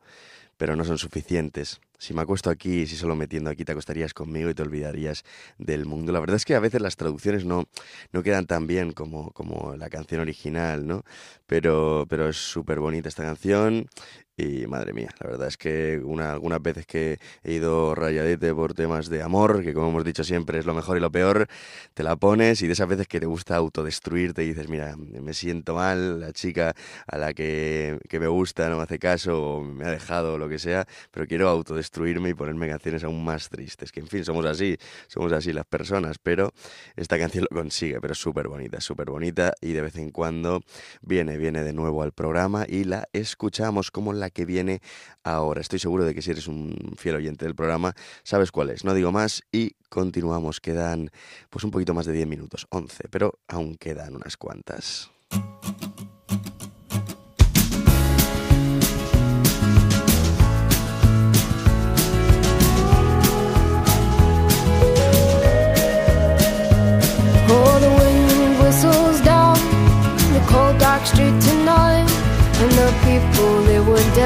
pero 0.57 0.77
no 0.77 0.85
son 0.85 0.97
suficientes. 0.97 1.81
Si 1.99 2.15
me 2.15 2.23
acuesto 2.23 2.51
aquí, 2.51 2.87
si 2.87 2.97
solo 2.97 3.17
metiendo 3.17 3.51
aquí 3.51 3.65
te 3.65 3.73
acostarías 3.73 4.15
conmigo 4.15 4.51
y 4.51 4.55
te 4.55 4.63
olvidarías 4.63 5.25
del 5.59 5.87
mundo. 5.87 6.13
La 6.13 6.21
verdad 6.21 6.37
es 6.37 6.45
que 6.45 6.55
a 6.55 6.61
veces 6.61 6.81
las 6.81 6.97
traducciones 6.97 7.45
no, 7.45 7.65
no 8.13 8.23
quedan 8.23 8.47
tan 8.47 8.67
bien 8.67 8.93
como, 8.93 9.33
como 9.33 9.77
la 9.77 9.89
canción 9.89 10.21
original, 10.21 10.87
¿no? 10.87 11.03
Pero, 11.47 12.07
pero 12.09 12.29
es 12.29 12.37
súper 12.37 12.81
bonita 12.81 13.09
esta 13.09 13.23
canción 13.23 13.89
y 14.37 14.67
madre 14.67 14.93
mía, 14.93 15.09
la 15.19 15.31
verdad 15.31 15.49
es 15.49 15.57
que 15.57 15.99
una, 16.05 16.33
algunas 16.33 16.61
veces 16.61 16.85
que 16.87 17.19
he 17.43 17.55
ido 17.55 17.95
rayadete 17.95 18.55
por 18.55 18.75
temas 18.75 19.09
de 19.09 19.23
amor, 19.23 19.63
que 19.65 19.73
como 19.73 19.89
hemos 19.89 20.05
dicho 20.05 20.25
siempre 20.25 20.59
es 20.59 20.67
lo 20.67 20.75
mejor 20.75 20.99
y 20.99 21.01
lo 21.01 21.11
peor, 21.11 21.47
te 21.95 22.03
la 22.03 22.17
pones 22.17 22.61
y 22.61 22.67
de 22.67 22.75
esas 22.75 22.87
veces 22.87 23.09
que 23.09 23.19
te 23.19 23.25
gusta 23.25 23.57
autodestruirte 23.57 24.45
y 24.45 24.49
dices, 24.49 24.69
mira, 24.69 24.95
me 24.97 25.33
siento 25.33 25.75
mal, 25.75 26.21
la 26.21 26.33
chica 26.35 26.75
a 27.07 27.17
la 27.17 27.33
que, 27.33 27.99
que 28.11 28.21
me 28.21 28.27
gusta 28.27 28.69
no 28.69 28.77
me 28.77 28.83
hace 28.83 28.99
caso 28.99 29.43
o 29.43 29.63
me 29.63 29.87
ha 29.87 29.91
dejado 29.91 30.35
o 30.35 30.39
lo 30.39 30.51
que 30.51 30.59
sea, 30.59 30.87
pero 31.11 31.27
quiero 31.27 31.49
autodestruirme 31.49 32.29
y 32.31 32.35
ponerme 32.35 32.69
canciones 32.69 33.05
aún 33.05 33.25
más 33.25 33.49
tristes, 33.49 33.91
que 33.91 34.01
en 34.01 34.07
fin, 34.07 34.23
somos 34.23 34.45
así, 34.45 34.77
somos 35.07 35.33
así 35.33 35.55
las 35.55 35.65
personas, 35.65 36.19
pero 36.23 36.53
esta 36.95 37.19
canción 37.19 37.47
lo 37.51 37.57
consigue, 37.57 38.03
pero 38.03 38.13
es 38.13 38.19
súper 38.19 38.49
bonita, 38.49 38.83
súper 38.83 39.09
bonita 39.09 39.55
y 39.63 39.73
de 39.73 39.81
vez 39.81 39.97
en 39.97 40.11
cuando 40.11 40.61
viene, 41.01 41.39
viene 41.39 41.65
de 41.65 41.73
nuevo 41.73 42.03
al 42.03 42.13
programa 42.13 42.67
y 42.69 42.85
la 42.85 43.09
escuchamos 43.15 43.91
como 43.91 44.13
la 44.13 44.26
que 44.31 44.45
viene 44.45 44.81
ahora. 45.25 45.61
Estoy 45.61 45.79
seguro 45.79 46.05
de 46.05 46.15
que 46.15 46.23
si 46.23 46.31
eres 46.31 46.49
un 46.49 46.95
fiel 46.97 47.17
oyente 47.17 47.45
del 47.45 47.55
programa, 47.55 47.95
sabes 48.23 48.53
cuál 48.53 48.71
es. 48.71 48.85
No 48.85 48.95
digo 48.95 49.13
más 49.13 49.43
y 49.53 49.73
continuamos. 49.89 50.61
Quedan 50.61 51.11
pues 51.51 51.65
un 51.65 51.71
poquito 51.71 51.95
más 51.95 52.07
de 52.07 52.13
10 52.13 52.27
minutos, 52.27 52.67
11, 52.71 53.09
pero 53.11 53.39
aún 53.49 53.77
quedan 53.77 54.15
unas 54.17 54.37
cuantas. 54.37 55.11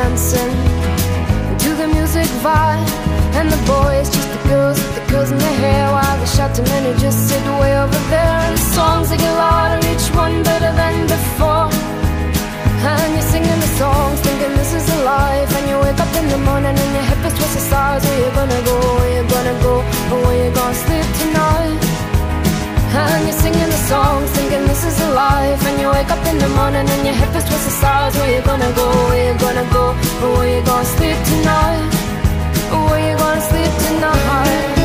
Dancing 0.01 0.53
to 1.63 1.71
the 1.81 1.87
music 1.97 2.29
vibe, 2.45 2.91
and 3.39 3.47
the 3.55 3.61
boys 3.69 4.09
just 4.17 4.29
the 4.35 4.43
girls 4.49 4.79
with 4.83 4.95
the 4.99 5.05
girls 5.13 5.31
in 5.31 5.39
their 5.47 5.59
hair, 5.65 5.85
while 5.93 6.17
the 6.23 6.31
shouting 6.37 6.65
men 6.73 6.83
who 6.89 6.93
just 7.07 7.19
sit 7.29 7.43
way 7.61 7.73
over 7.85 8.01
there. 8.15 8.37
And 8.47 8.57
the 8.57 8.67
songs 8.77 9.11
they 9.11 9.19
get 9.19 9.35
louder, 9.45 9.79
each 9.93 10.09
one 10.25 10.37
better 10.43 10.73
than 10.81 10.95
before. 11.17 11.69
And 12.91 13.09
you're 13.15 13.29
singing 13.35 13.61
the 13.67 13.73
songs, 13.83 14.19
thinking 14.25 14.55
this 14.61 14.73
is 14.79 14.87
a 14.97 14.99
life. 15.05 15.51
And 15.59 15.65
you 15.71 15.77
wake 15.85 16.01
up 16.05 16.13
in 16.21 16.27
the 16.35 16.41
morning 16.49 16.77
and 16.83 16.91
your 16.97 17.07
hip 17.11 17.23
is 17.29 17.35
twisted 17.39 17.65
stars. 17.69 18.03
Where 18.07 18.21
you 18.25 18.31
gonna 18.41 18.61
go? 18.71 18.77
Where 18.99 19.13
you 19.17 19.25
gonna 19.35 19.57
go? 19.67 19.75
Or 20.13 20.19
where 20.25 20.39
you 20.45 20.51
gonna 20.59 20.83
sleep 20.85 21.09
tonight? 21.21 21.80
And 22.93 23.25
you're 23.25 23.39
singing 23.39 23.71
the 23.71 23.83
songs, 23.87 24.31
thinking 24.33 24.67
this 24.67 24.85
is 24.85 25.01
a 25.01 25.11
life. 25.15 25.65
And 25.69 25.81
you 25.81 25.89
wake 25.91 26.11
up 26.11 26.27
in 26.27 26.39
the 26.39 26.49
morning 26.49 26.89
and 26.89 27.07
your 27.07 27.15
hip 27.15 27.35
is 27.37 27.45
twisted 27.45 27.73
stars. 27.73 28.17
Where 28.17 28.35
you 28.35 28.43
gonna 28.43 28.73
go? 28.75 28.87
Where 29.09 29.33
you 29.33 29.39
gonna 29.39 29.67
go? 29.73 29.95
Where 30.35 30.49
you 30.57 30.65
gonna 30.65 30.85
sleep 30.85 31.19
tonight? 31.31 31.87
Where 32.89 33.03
you 33.11 33.17
gonna 33.17 33.41
sleep 33.51 33.73
tonight? 33.87 34.81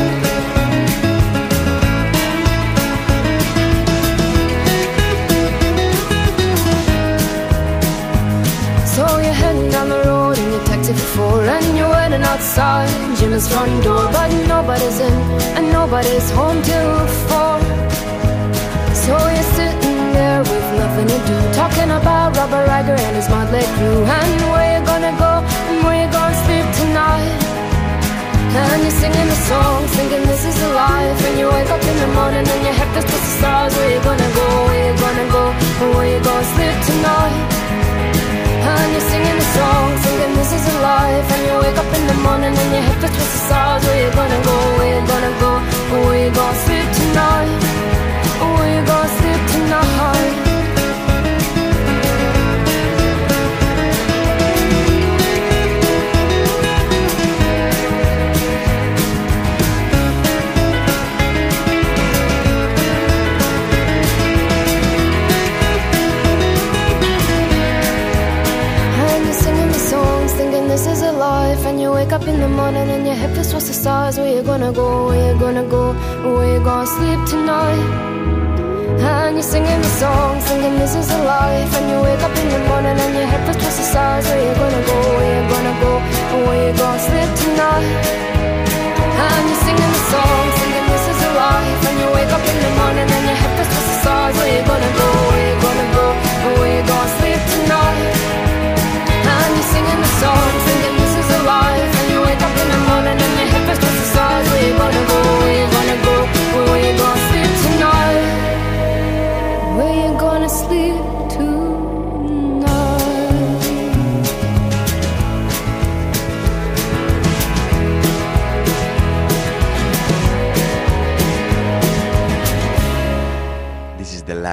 So 8.94 9.02
you're 9.18 9.38
heading 9.42 9.68
down 9.70 9.88
the 9.88 10.00
road 10.06 10.38
your 10.38 10.64
taxi 10.64 10.92
for 10.92 11.08
four 11.16 11.42
And 11.42 11.76
you're 11.76 11.90
waiting 11.90 12.22
outside 12.22 12.88
Jimmy's 13.18 13.48
front 13.48 13.84
door 13.84 14.08
But 14.12 14.30
nobody's 14.46 15.00
in 15.00 15.12
and 15.56 15.72
nobody's 15.72 16.30
home 16.30 16.62
till 16.62 17.06
four 17.28 17.46
So 19.06 19.14
you're 19.14 19.50
sitting 19.54 19.98
there 20.18 20.40
with 20.42 20.66
nothing 20.82 21.06
to 21.06 21.18
do 21.30 21.38
Talking 21.54 21.90
about 21.94 22.36
Robert 22.36 22.66
Riger 22.66 22.98
and 22.98 23.14
his 23.14 23.28
motley 23.30 23.62
crew 23.78 24.02
And 24.02 24.40
where 24.50 24.66
you 24.74 24.80
gonna 24.84 25.14
go 25.14 25.32
and 25.70 25.78
where 25.86 25.98
you 26.02 26.10
gonna 26.10 26.34
sleep 26.44 26.66
tonight 26.74 27.46
And 28.50 28.82
you're 28.82 28.98
singing 28.98 29.28
the 29.30 29.40
song, 29.46 29.86
thinking 29.94 30.24
this 30.26 30.44
is 30.44 30.56
a 30.62 30.70
life. 30.74 31.20
And 31.28 31.38
you 31.38 31.46
wake 31.46 31.70
up 31.70 31.82
in 31.92 31.96
the 32.02 32.10
morning 32.18 32.46
and 32.54 32.62
your 32.66 32.72
head 32.72 32.88
feels 32.94 33.04
towards 33.04 33.26
the 33.28 33.34
stars. 33.38 33.72
Where 33.76 33.90
you 33.94 34.00
gonna 34.00 34.30
go? 34.40 34.46
Where 34.66 34.82
you 34.88 34.94
gonna 34.98 35.26
go? 35.36 35.44
Or 35.82 35.88
where 35.94 36.08
you 36.14 36.20
gonna 36.24 36.52
sleep 36.56 36.76
tonight? 36.90 37.36
And 38.70 38.88
you're 38.94 39.08
singing 39.12 39.38
the 39.42 39.48
song, 39.58 39.86
thinking 40.02 40.32
this 40.40 40.50
is 40.56 40.64
a 40.72 40.76
life. 40.80 41.26
And 41.34 41.42
you 41.46 41.54
wake 41.62 41.78
up 41.78 41.90
in 41.98 42.04
the 42.10 42.18
morning 42.26 42.54
and 42.62 42.70
your 42.74 42.84
head 42.86 42.96
feels 43.00 43.14
towards 43.14 43.32
the 43.36 43.42
stars. 43.46 43.82
Where 43.86 44.00
you 44.02 44.10
gonna 44.18 44.40
go? 44.50 44.65
Gonna 74.58 74.72
go? 74.72 75.06
Where 75.08 75.34
you 75.34 75.38
gonna 75.38 75.64
go? 75.68 75.92
Where 76.24 76.54
you 76.54 76.64
gonna 76.64 76.86
sleep 76.86 77.20
tonight? 77.28 77.84
And 79.04 79.36
you're 79.36 79.42
singing 79.42 79.80
the 79.82 79.92
songs, 80.00 80.44
thinking 80.48 80.78
this 80.78 80.94
is 80.94 81.10
a 81.12 81.18
life. 81.24 81.70
And 81.76 81.84
you 81.90 82.00
wake 82.00 82.22
up 82.24 82.34
in 82.40 82.48
the 82.48 82.60
morning 82.64 82.96
and 82.96 83.12
your 83.18 83.26
head 83.28 83.42
feels 83.44 83.60
towards 83.60 83.76
the. 83.84 84.32
Where 84.32 84.40
you 84.48 84.54
gonna 84.56 84.82
go? 84.88 84.98
Where 85.18 85.32
you 85.36 85.44
gonna 85.52 85.74
go? 85.84 85.92
Where 86.48 86.60
you 86.64 86.72
gonna 86.72 87.06
sleep 87.08 87.30
tonight? 87.36 88.00
And 89.28 89.44
you're 89.44 89.62
singing 89.66 89.92
the 89.96 90.02
songs, 90.12 90.52
thinking 90.56 90.86
this 90.88 91.04
is 91.12 91.20
a 91.28 91.30
life. 91.36 91.80
And 91.88 91.96
you 92.00 92.08
wake 92.16 92.32
up 92.32 92.44
in 92.48 92.56
the 92.64 92.70
morning 92.80 93.08
and 93.12 93.24
your 93.28 93.36
head 93.36 93.52
feels 93.60 93.68
towards 93.76 93.88
the. 93.92 94.40
Where 94.40 94.52
you 94.56 94.62
gonna 94.64 94.92
go? 94.96 95.08
Where 95.36 95.46
you 95.52 95.56
gonna 95.66 95.86
go? 96.00 96.06
Where 96.56 96.72
you 96.76 96.82
gonna 96.88 97.16
sleep 97.20 97.40
tonight? 97.52 98.08
And 99.20 99.50
you're 99.52 99.68
singing 99.68 100.00
the 100.00 100.12
song, 100.16 100.48
thinking 100.64 100.96
this 100.96 101.14
is 101.20 101.28
a 101.28 101.40
life. 101.44 101.92
And 102.00 102.08
you 102.08 102.18
wake 102.24 102.40
up 102.40 102.56
in 102.56 102.68
the 102.72 102.80
morning 102.80 102.85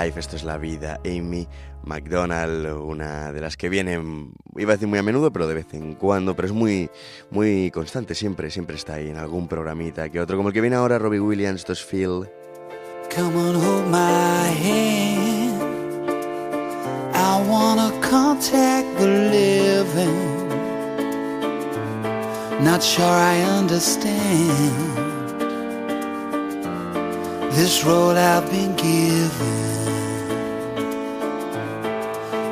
esto 0.07 0.35
es 0.35 0.43
la 0.43 0.57
vida. 0.57 0.99
Amy 1.05 1.47
McDonald, 1.85 2.65
una 2.67 3.31
de 3.31 3.41
las 3.41 3.55
que 3.57 3.69
vienen, 3.69 4.33
iba 4.55 4.71
a 4.71 4.75
decir 4.75 4.87
muy 4.87 4.99
a 4.99 5.03
menudo, 5.03 5.31
pero 5.31 5.47
de 5.47 5.53
vez 5.53 5.73
en 5.73 5.95
cuando, 5.95 6.35
pero 6.35 6.47
es 6.47 6.53
muy, 6.53 6.89
muy 7.31 7.71
constante, 7.71 8.15
siempre, 8.15 8.49
siempre 8.51 8.75
está 8.75 8.95
ahí 8.95 9.09
en 9.09 9.17
algún 9.17 9.47
programita 9.47 10.09
que 10.09 10.19
otro, 10.19 10.35
como 10.37 10.49
el 10.49 10.53
que 10.53 10.61
viene 10.61 10.75
ahora, 10.75 10.99
Robbie 10.99 11.19
Williams, 11.19 11.61
esto 11.61 11.73
es 11.73 11.83
Phil. 11.83 12.27
Come 13.15 13.35
on, 13.35 13.55
hold 13.55 13.87
my 13.89 14.49
hand. 14.63 15.61
I 17.15 17.41
wanna 17.47 17.91
contact 18.01 18.97
the 18.97 19.07
living. 19.07 20.33
Not 22.63 22.81
sure 22.81 23.05
I 23.05 23.41
understand 23.57 24.93
this 27.51 27.83
road 27.83 28.17
I've 28.17 28.49
been 28.49 28.75
given. 28.75 29.82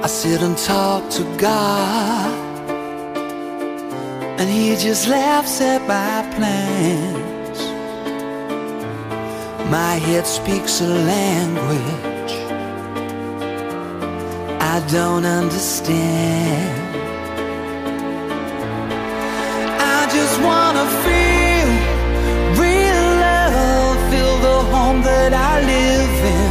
I 0.03 0.07
sit 0.07 0.41
and 0.41 0.57
talk 0.57 1.09
to 1.11 1.23
God, 1.37 2.31
and 4.39 4.49
He 4.49 4.75
just 4.75 5.07
laughs 5.07 5.61
at 5.61 5.81
my 5.87 6.27
plans. 6.35 7.59
My 9.69 9.93
head 10.05 10.25
speaks 10.25 10.81
a 10.81 10.87
language 10.87 12.11
I 14.73 14.79
don't 14.89 15.25
understand. 15.25 16.79
I 19.97 20.07
just 20.15 20.35
wanna 20.47 20.85
feel 21.03 21.69
real 22.63 23.07
love, 23.27 23.97
feel 24.09 24.37
the 24.47 24.59
home 24.73 25.01
that 25.01 25.33
I 25.33 25.53
live 25.73 26.25
in. 26.35 26.50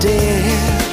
death. 0.00 0.84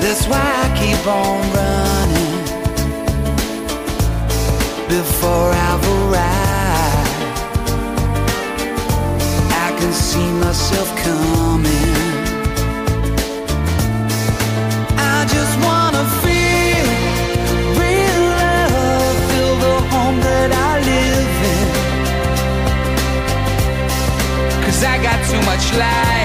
That's 0.00 0.26
why 0.26 0.40
I 0.64 0.68
keep 0.80 1.06
on 1.06 1.40
running 1.58 2.38
before 4.88 5.50
I've 5.68 5.86
arrived. 5.98 7.10
I 9.64 9.68
can 9.78 9.92
see 9.92 10.28
myself 10.44 10.88
coming. 11.06 11.94
I 14.98 15.24
just 15.34 15.54
wanna 15.66 16.04
feel 16.22 16.88
real 17.80 18.20
love, 18.36 19.16
feel 19.30 19.54
the 19.66 19.76
home 19.92 20.18
that 20.20 20.50
I 20.52 20.72
live 20.90 21.36
in. 21.56 21.68
Cause 24.64 24.80
I 24.84 24.96
got 25.02 25.18
too 25.30 25.42
much 25.50 25.64
life 25.74 26.21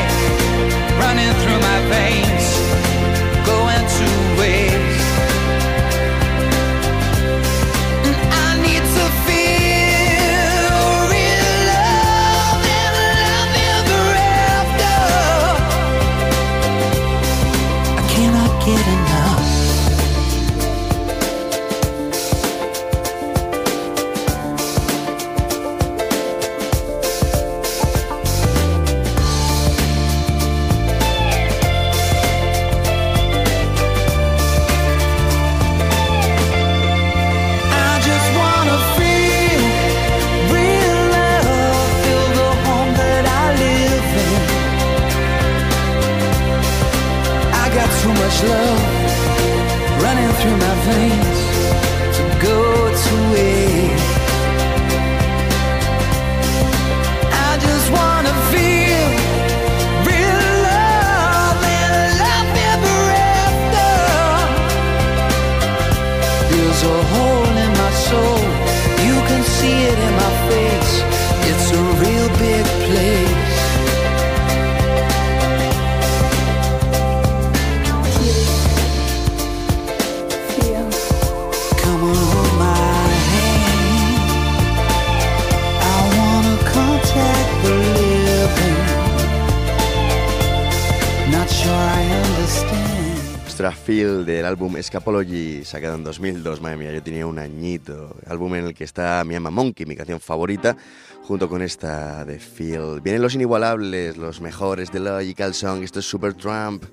Escapology, 94.97 95.63
sacado 95.63 95.93
en 95.93 96.03
2002. 96.03 96.59
Madre 96.59 96.77
mía, 96.77 96.91
yo 96.91 97.03
tenía 97.03 97.27
un 97.27 97.37
añito. 97.37 98.15
Álbum 98.25 98.55
en 98.55 98.65
el 98.65 98.73
que 98.73 98.83
está 98.83 99.23
mi 99.25 99.35
ama 99.35 99.51
Monkey, 99.51 99.85
mi 99.85 99.95
canción 99.95 100.19
favorita, 100.19 100.75
junto 101.21 101.47
con 101.47 101.61
esta 101.61 102.25
de 102.25 102.39
Feel. 102.39 102.99
Vienen 103.01 103.21
los 103.21 103.35
inigualables, 103.35 104.17
los 104.17 104.41
mejores 104.41 104.91
de 104.91 104.99
Logical 104.99 105.53
Song. 105.53 105.83
Esto 105.83 105.99
es 105.99 106.09
Super 106.09 106.33
Trump. 106.33 106.83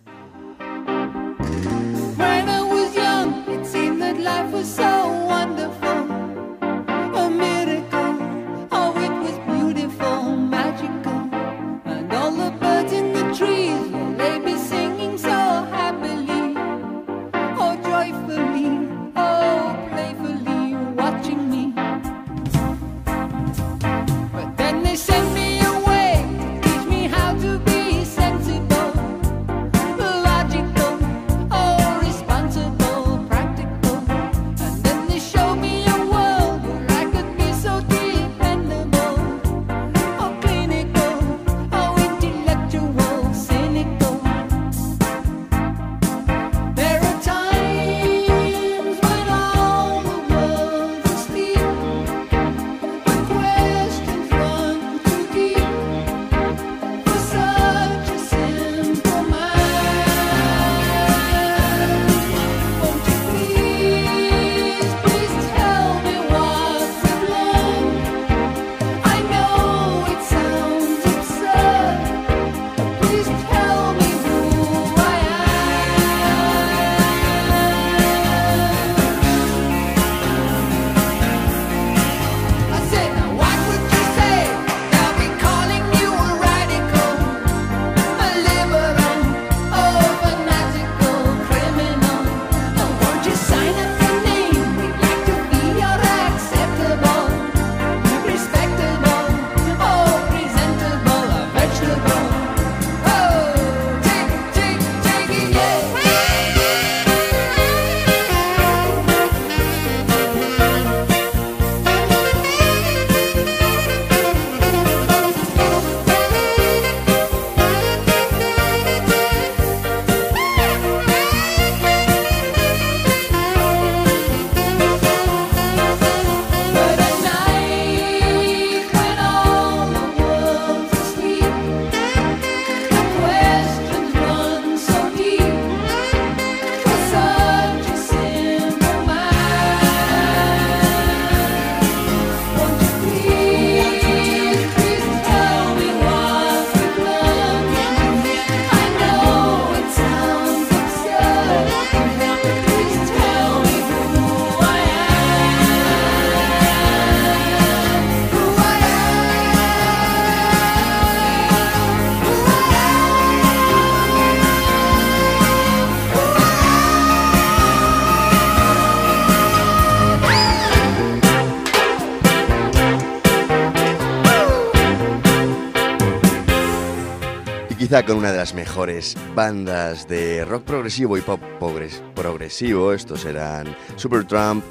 Las 178.45 178.53
mejores 178.53 179.17
bandas 179.35 180.07
de 180.07 180.45
rock 180.45 180.65
progresivo 180.65 181.17
y 181.17 181.23
pop 181.23 181.41
progres- 181.59 182.03
progresivo, 182.15 182.93
estos 182.93 183.23
serán 183.23 183.75
Supertramp, 183.97 184.63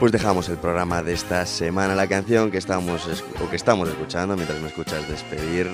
pues 0.00 0.10
dejamos 0.10 0.48
el 0.48 0.56
programa 0.56 1.00
de 1.04 1.12
esta 1.12 1.46
semana. 1.46 1.94
La 1.94 2.08
canción 2.08 2.50
que 2.50 2.58
estamos, 2.58 3.06
es- 3.06 3.22
o 3.40 3.48
que 3.48 3.54
estamos 3.54 3.88
escuchando 3.88 4.34
mientras 4.34 4.60
me 4.60 4.66
escuchas 4.66 5.08
despedir 5.08 5.70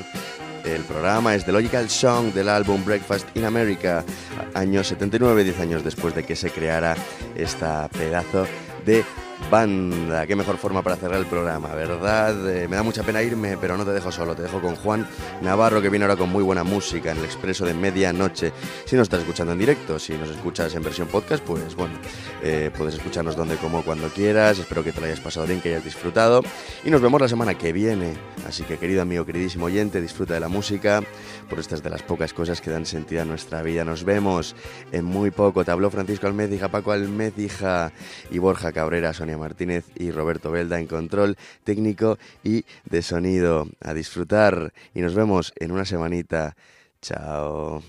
el 0.67 0.83
programa 0.83 1.35
es 1.35 1.47
The 1.47 1.53
Logical 1.53 1.89
Song 1.89 2.35
del 2.35 2.51
álbum 2.51 2.85
Breakfast 2.85 3.27
in 3.35 3.47
America, 3.47 4.05
año 4.53 4.85
79, 4.85 5.43
10 5.43 5.59
años 5.59 5.83
después 5.83 6.15
de 6.15 6.25
que 6.25 6.37
se 6.37 6.51
creara 6.51 6.95
esta 7.37 7.89
pedazo 7.89 8.47
de 8.85 9.03
banda. 9.51 10.27
Qué 10.27 10.37
mejor 10.37 10.57
forma 10.57 10.83
para 10.83 10.97
cerrar 10.97 11.19
el 11.21 11.27
programa, 11.27 11.75
¿verdad? 11.75 12.49
Eh, 12.51 12.69
me 12.69 12.77
da 12.77 12.83
mucha 12.83 13.03
pena 13.03 13.23
irme, 13.23 13.57
pero 13.57 13.77
no 13.77 13.85
te 13.85 13.93
dejo 13.93 14.11
solo, 14.11 14.35
te 14.35 14.43
dejo 14.43 14.61
con 14.61 14.77
Juan 14.77 15.07
Navarro, 15.43 15.81
que 15.81 15.89
viene 15.89 16.05
ahora 16.05 16.17
con 16.17 16.31
muy 16.31 16.43
buena 16.43 16.65
música 16.65 17.13
en 17.13 17.19
el 17.19 17.25
expreso 17.25 17.65
de 17.65 17.75
medianoche. 17.75 18.53
Si 18.85 18.97
nos 18.97 19.05
estás 19.05 19.21
escuchando 19.21 19.53
en 19.53 19.59
directo, 19.59 19.99
si 19.99 20.15
nos 20.15 20.31
escuchas 20.31 20.75
en 20.75 20.83
versión 20.83 21.09
podcast, 21.09 21.45
pues 21.45 21.75
bueno, 21.75 21.95
eh, 22.43 22.71
puedes 22.77 22.95
escucharnos 22.95 23.37
donde, 23.37 23.57
como, 23.57 23.83
cuando 23.83 24.09
quieras. 24.09 24.59
Espero 24.59 24.83
que 24.83 24.93
te 24.93 25.01
lo 25.01 25.07
hayas 25.07 25.21
pasado 25.21 25.47
bien, 25.47 25.61
que 25.61 25.71
hayas 25.71 25.85
disfrutado. 25.85 26.43
Y 26.85 26.91
nos 26.91 27.01
vemos 27.01 27.21
la 27.21 27.29
semana 27.29 27.55
que 27.55 27.73
viene. 27.73 28.15
Así 28.47 28.63
que, 28.63 28.79
querido 28.79 29.03
amigo, 29.03 29.25
queridísimo 29.25 29.67
oyente, 29.67 30.01
disfruta 30.01 30.35
de 30.35 30.41
la 30.41 30.49
música, 30.49 31.03
por 31.49 31.59
estas 31.59 31.83
de 31.83 31.91
las 31.91 32.03
pocas 32.03 32.33
cosas 32.33 32.61
que 32.61 32.71
dan 32.71 32.87
sentido 32.87 33.23
a 33.23 33.25
nuestra 33.25 33.63
vida. 33.63 33.85
Nos 33.85 34.05
vemos 34.05 34.55
en 34.93 35.05
muy 35.05 35.31
poco. 35.31 35.65
Te 35.65 35.71
habló 35.71 35.91
Francisco 35.91 36.27
Almecija, 36.27 36.69
Paco 36.69 36.93
Almecija 36.93 37.93
y 38.31 38.39
Borja 38.39 38.73
Cabrera, 38.73 39.13
Sonia 39.13 39.39
Martínez 39.39 39.87
y 39.95 40.11
Roberto 40.11 40.51
Belda 40.51 40.79
en 40.79 40.87
control 40.87 41.37
técnico 41.65 42.19
y 42.43 42.65
de 42.85 43.03
sonido. 43.03 43.69
A 43.81 43.95
disfrutar 43.95 44.73
y 44.95 45.01
nos 45.01 45.15
vemos 45.15 45.53
en 45.57 45.73
una 45.73 45.85
semanita. 45.85 46.57
Chao. 47.01 47.83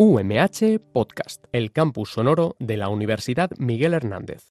UMH 0.00 0.78
Podcast, 0.92 1.44
el 1.50 1.72
campus 1.72 2.12
sonoro 2.12 2.54
de 2.60 2.76
la 2.76 2.88
Universidad 2.88 3.50
Miguel 3.58 3.94
Hernández. 3.94 4.46